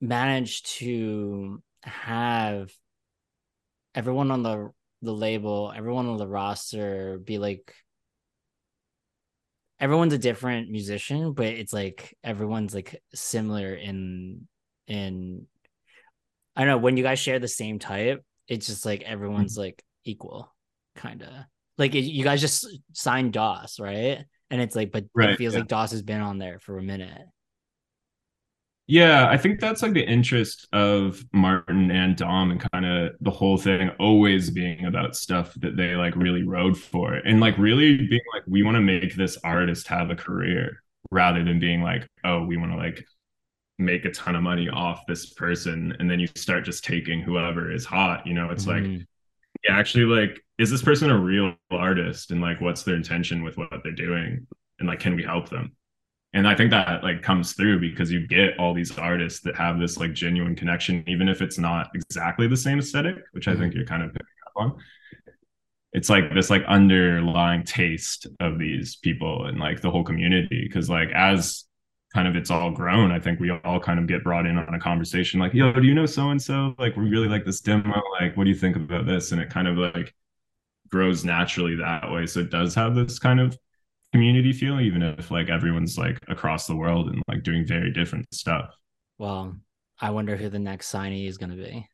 [0.00, 2.70] managed to have
[3.94, 4.70] everyone on the
[5.02, 7.74] the label, everyone on the roster be like
[9.78, 14.48] everyone's a different musician, but it's like everyone's like similar in
[14.86, 15.46] in
[16.54, 19.62] I don't know when you guys share the same type, it's just like everyone's mm-hmm.
[19.62, 20.54] like equal,
[20.94, 21.28] kind of
[21.78, 24.24] like it, you guys just signed DOS, right?
[24.50, 25.60] And it's like, but right, it feels yeah.
[25.60, 27.22] like DOS has been on there for a minute.
[28.88, 33.32] Yeah, I think that's like the interest of Martyn and Dom and kind of the
[33.32, 37.96] whole thing always being about stuff that they like really rode for and like really
[37.96, 42.06] being like, we want to make this artist have a career rather than being like,
[42.22, 43.04] oh, we want to like
[43.78, 45.94] make a ton of money off this person.
[45.98, 48.26] And then you start just taking whoever is hot.
[48.26, 48.92] You know, it's mm-hmm.
[48.92, 49.06] like,
[49.64, 52.30] yeah, actually, like, is this person a real artist?
[52.30, 54.46] And like, what's their intention with what they're doing?
[54.78, 55.72] And like, can we help them?
[56.36, 59.80] and i think that like comes through because you get all these artists that have
[59.80, 63.70] this like genuine connection even if it's not exactly the same aesthetic which i think
[63.70, 63.78] mm-hmm.
[63.78, 64.78] you're kind of picking up on
[65.92, 70.90] it's like this like underlying taste of these people and like the whole community because
[70.90, 71.64] like as
[72.14, 74.74] kind of it's all grown i think we all kind of get brought in on
[74.74, 77.60] a conversation like yo do you know so and so like we really like this
[77.60, 80.14] demo like what do you think about this and it kind of like
[80.90, 83.56] grows naturally that way so it does have this kind of
[84.16, 88.32] community feel, even if like everyone's like across the world and like doing very different
[88.34, 88.74] stuff.
[89.18, 89.56] Well,
[90.00, 91.88] I wonder who the next signee is going to be.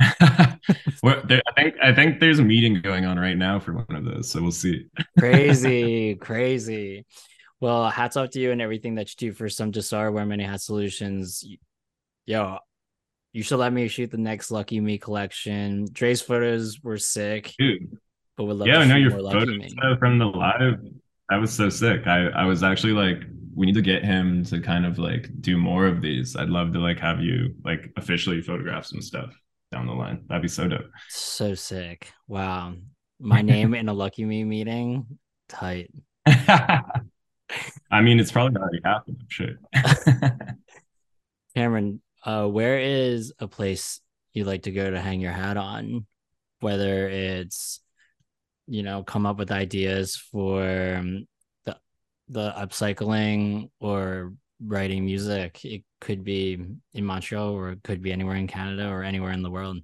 [1.02, 3.94] well, there, I think I think there's a meeting going on right now for one
[3.94, 4.86] of those, so we'll see.
[5.18, 7.06] crazy, crazy.
[7.62, 10.42] Well, hats off to you and everything that you do for some Dahsar Wear Many
[10.42, 11.46] Hat Solutions.
[12.26, 12.58] Yo,
[13.32, 15.86] you should let me shoot the next LuckyMe collection.
[15.92, 17.54] Dre's photos were sick.
[17.56, 17.96] Dude.
[18.36, 20.80] But would love yeah, I know your photos from the live
[21.28, 22.08] that was so sick.
[22.08, 23.22] I I was actually like,
[23.54, 26.34] we need to get him to kind of like do more of these.
[26.34, 29.32] I'd love to like have you like officially photograph some stuff
[29.70, 30.24] down the line.
[30.26, 30.90] That'd be so dope.
[31.10, 32.12] So sick.
[32.26, 32.74] Wow.
[33.20, 35.06] My name in a LuckyMe meeting.
[35.48, 35.92] Tight.
[37.90, 39.18] I mean, it's probably already happened.
[39.20, 39.54] I'm sure.
[41.56, 44.00] Cameron, uh, where is a place
[44.32, 46.06] you like to go to hang your hat on?
[46.60, 47.80] Whether it's
[48.66, 50.62] you know come up with ideas for
[50.96, 51.26] um,
[51.64, 51.76] the
[52.28, 54.32] the upcycling or
[54.64, 59.02] writing music it could be in montreal or it could be anywhere in canada or
[59.02, 59.78] anywhere in the world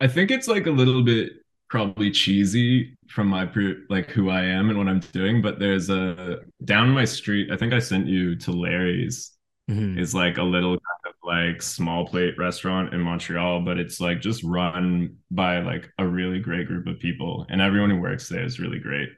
[0.00, 1.32] i think it's like a little bit
[1.74, 3.50] probably cheesy from my
[3.90, 7.56] like who i am and what i'm doing but there's a down my street i
[7.56, 9.32] think i sent you to larry's
[9.68, 9.98] mm-hmm.
[9.98, 14.20] is like a little kind of like small plate restaurant in Montreal, but it's like
[14.20, 18.44] just run by like a really great group of people, and everyone who works there
[18.44, 19.08] is really great.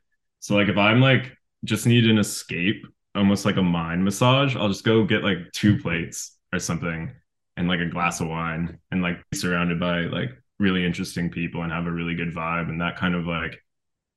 [0.40, 4.68] So like if I'm like just need an escape, almost like a mind massage, I'll
[4.68, 7.12] just go get like two plates or something
[7.56, 11.62] and like a glass of wine and like be surrounded by like really interesting people
[11.62, 12.68] and have a really good vibe.
[12.68, 13.62] And that kind of like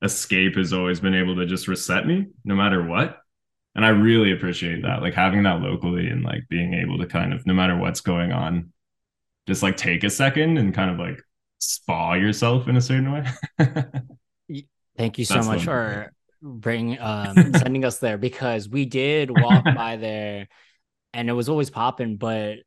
[0.01, 3.17] escape has always been able to just reset me no matter what.
[3.75, 7.33] And I really appreciate that, like having that locally and like being able to kind
[7.33, 8.71] of, no matter what's going on,
[9.47, 11.21] just like take a second and kind of like
[11.59, 13.26] spa yourself in a certain way.
[14.97, 16.11] Thank you so That's much for
[16.41, 20.47] bring um sending us there because we did walk by there
[21.14, 22.57] and it was always popping, but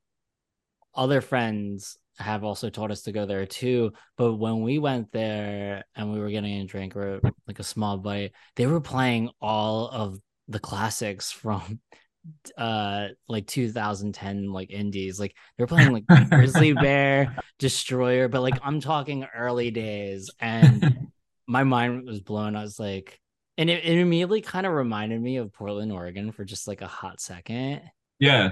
[0.95, 3.93] other friends have also told us to go there too.
[4.17, 7.99] But when we went there and we were getting a drink or like a small
[7.99, 10.19] bite, they were playing all of
[10.49, 11.81] the classics from
[12.57, 15.19] uh like 2010 like indies.
[15.19, 20.31] Like they're playing like grizzly bear destroyer but like i'm talking early days.
[20.39, 21.09] And
[21.47, 22.57] my mind was blown.
[22.57, 23.19] I was like
[23.59, 26.87] and it, it immediately kind of reminded me of portland oregon for just like a
[26.87, 27.83] hot second.
[28.19, 28.51] Yeah.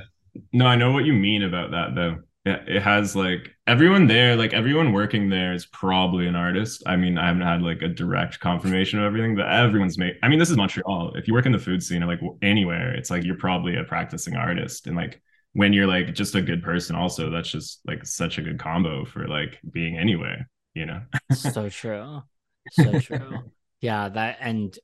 [0.53, 2.17] No i know what you mean about that though
[2.47, 6.83] it has like everyone there, like everyone working there is probably an artist.
[6.87, 10.15] I mean, I haven't had like a direct confirmation of everything, but everyone's made.
[10.23, 11.13] I mean, this is Montreal.
[11.17, 13.85] If you work in the food scene or like anywhere, it's like you're probably a
[13.85, 14.87] practicing artist.
[14.87, 15.21] And like
[15.53, 19.05] when you're like just a good person, also, that's just like such a good combo
[19.05, 21.03] for like being anywhere, you know?
[21.35, 22.23] so true.
[22.71, 23.39] So true.
[23.83, 24.09] yeah.
[24.09, 24.79] That, and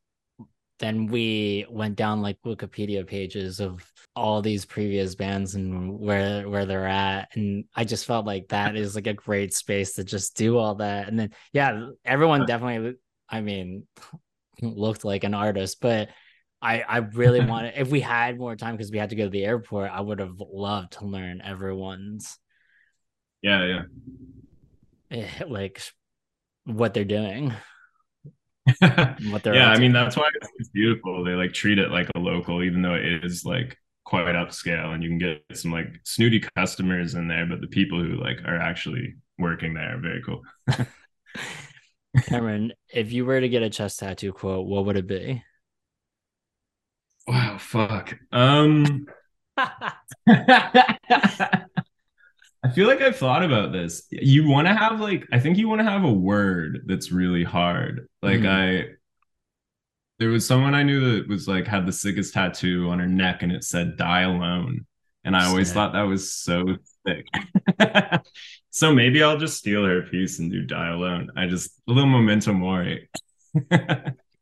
[0.78, 6.64] then we went down like Wikipedia pages of all these previous bands and where where
[6.64, 10.34] they're at and i just felt like that is like a great space to just
[10.36, 12.94] do all that and then yeah everyone definitely
[13.28, 13.86] i mean
[14.62, 16.08] looked like an artist but
[16.62, 19.30] i i really wanted if we had more time because we had to go to
[19.30, 22.38] the airport i would have loved to learn everyone's
[23.42, 23.82] yeah
[25.10, 25.26] yeah.
[25.48, 25.82] like
[26.64, 27.52] what they're doing.
[28.80, 30.28] What they're yeah i mean that's why
[30.58, 34.36] it's beautiful they like treat it like a local even though it is like quite
[34.36, 38.16] upscale and you can get some like snooty customers in there but the people who
[38.22, 40.42] like are actually working there are very cool
[42.22, 45.42] cameron if you were to get a chest tattoo quote what would it be
[47.26, 49.06] wow fuck um
[52.66, 54.06] I feel like I've thought about this.
[54.10, 57.44] You want to have like I think you want to have a word that's really
[57.44, 58.08] hard.
[58.22, 58.48] Like mm.
[58.48, 58.95] I
[60.18, 63.42] there was someone I knew that was like had the sickest tattoo on her neck
[63.42, 64.86] and it said die alone.
[65.24, 66.64] And I always thought that was so
[67.06, 67.26] sick.
[68.70, 71.30] so maybe I'll just steal her piece and do die alone.
[71.36, 73.10] I just a little memento mori.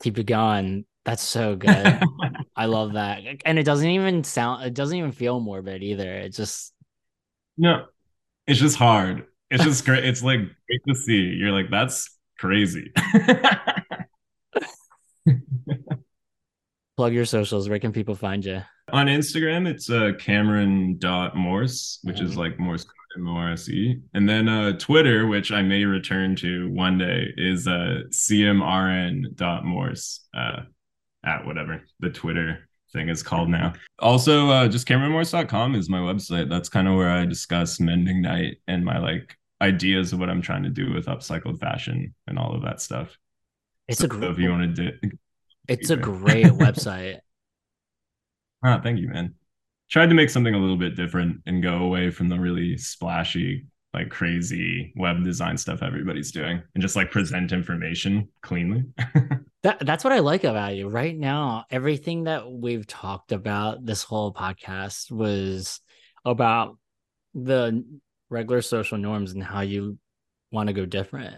[0.02, 0.84] Keep it going.
[1.05, 2.02] That's so good.
[2.56, 3.22] I love that.
[3.44, 6.12] And it doesn't even sound it doesn't even feel morbid either.
[6.12, 6.74] It just
[7.56, 7.86] No,
[8.46, 9.26] it's just hard.
[9.51, 10.05] It's just great.
[10.05, 11.22] It's like great to see.
[11.22, 12.92] You're like, that's crazy.
[16.97, 17.69] Plug your socials.
[17.69, 18.62] Where can people find you?
[18.93, 22.27] On Instagram, it's uh, Cameron.morse, which mm-hmm.
[22.27, 24.01] is like Morse code M O R S E.
[24.12, 30.61] And then uh, Twitter, which I may return to one day, is uh, CMRN.morse uh,
[31.25, 33.73] at whatever the Twitter thing is called now.
[33.99, 36.49] Also, uh, just CameronMorse.com is my website.
[36.49, 40.43] That's kind of where I discuss Mending Night and my like ideas of what I'm
[40.43, 43.16] trying to do with upcycled fashion and all of that stuff.
[43.89, 44.31] It's so a great.
[44.31, 45.11] If you want to do,
[45.69, 47.19] it's a great website.
[48.65, 49.35] Ah, thank you, man.
[49.91, 53.66] Tried to make something a little bit different and go away from the really splashy,
[53.93, 58.85] like crazy web design stuff everybody's doing, and just like present information cleanly.
[59.65, 60.91] That that's what I like about you.
[60.91, 65.81] Right now, everything that we've talked about this whole podcast was
[66.23, 66.77] about
[67.32, 67.82] the
[68.28, 69.99] regular social norms and how you
[70.53, 71.36] want to go different.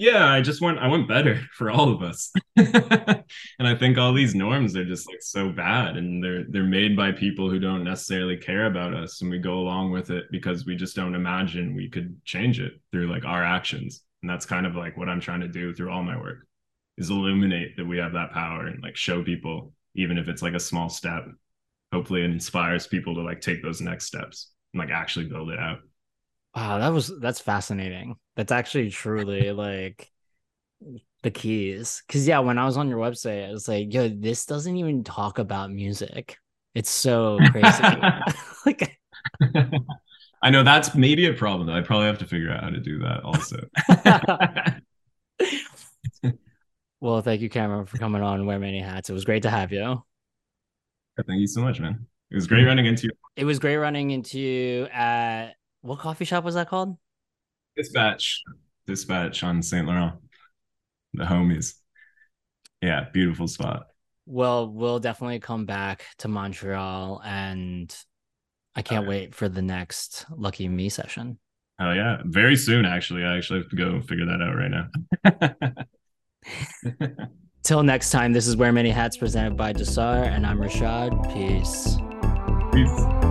[0.00, 2.32] Yeah, I just went I went better for all of us.
[2.56, 3.22] and
[3.60, 7.12] I think all these norms are just like so bad and they're they're made by
[7.12, 10.74] people who don't necessarily care about us and we go along with it because we
[10.74, 14.02] just don't imagine we could change it through like our actions.
[14.22, 16.46] And that's kind of like what i'm trying to do through all my work
[16.96, 20.54] is illuminate that we have that power and like show people even if it's like
[20.54, 21.26] a small step
[21.92, 25.58] hopefully it inspires people to like take those next steps and like actually build it
[25.58, 25.80] out.
[26.56, 30.10] Wow that was that's fascinating that's actually truly like
[31.22, 34.46] the keys because yeah when i was on your website i was like yo this
[34.46, 36.38] doesn't even talk about music
[36.74, 37.82] it's so crazy
[38.66, 38.98] like
[40.42, 41.66] I know that's maybe a problem.
[41.66, 41.74] Though.
[41.74, 43.58] I probably have to figure out how to do that also.
[47.00, 49.10] well, thank you, Cameron, for coming on Wear Many Hats.
[49.10, 50.02] It was great to have you.
[51.26, 52.06] Thank you so much, man.
[52.30, 53.10] It was great running into you.
[53.36, 55.52] It was great running into you at
[55.82, 56.96] what coffee shop was that called?
[57.80, 58.42] Dispatch.
[58.86, 60.14] Dispatch on Saint Laurent.
[61.14, 61.74] The homies.
[62.82, 63.86] Yeah, beautiful spot.
[64.26, 67.94] Well, we'll definitely come back to Montreal and
[68.74, 71.38] I can't oh, wait for the next LuckyMe session.
[71.80, 73.24] Oh yeah, very soon actually.
[73.24, 74.70] I actually have to go figure that out right
[76.98, 77.26] now.
[77.62, 81.32] Till next time, this is Wear Many Hats presented by Dahsar, and I'm Rashad.
[81.32, 81.96] Peace.
[82.72, 83.29] Peace.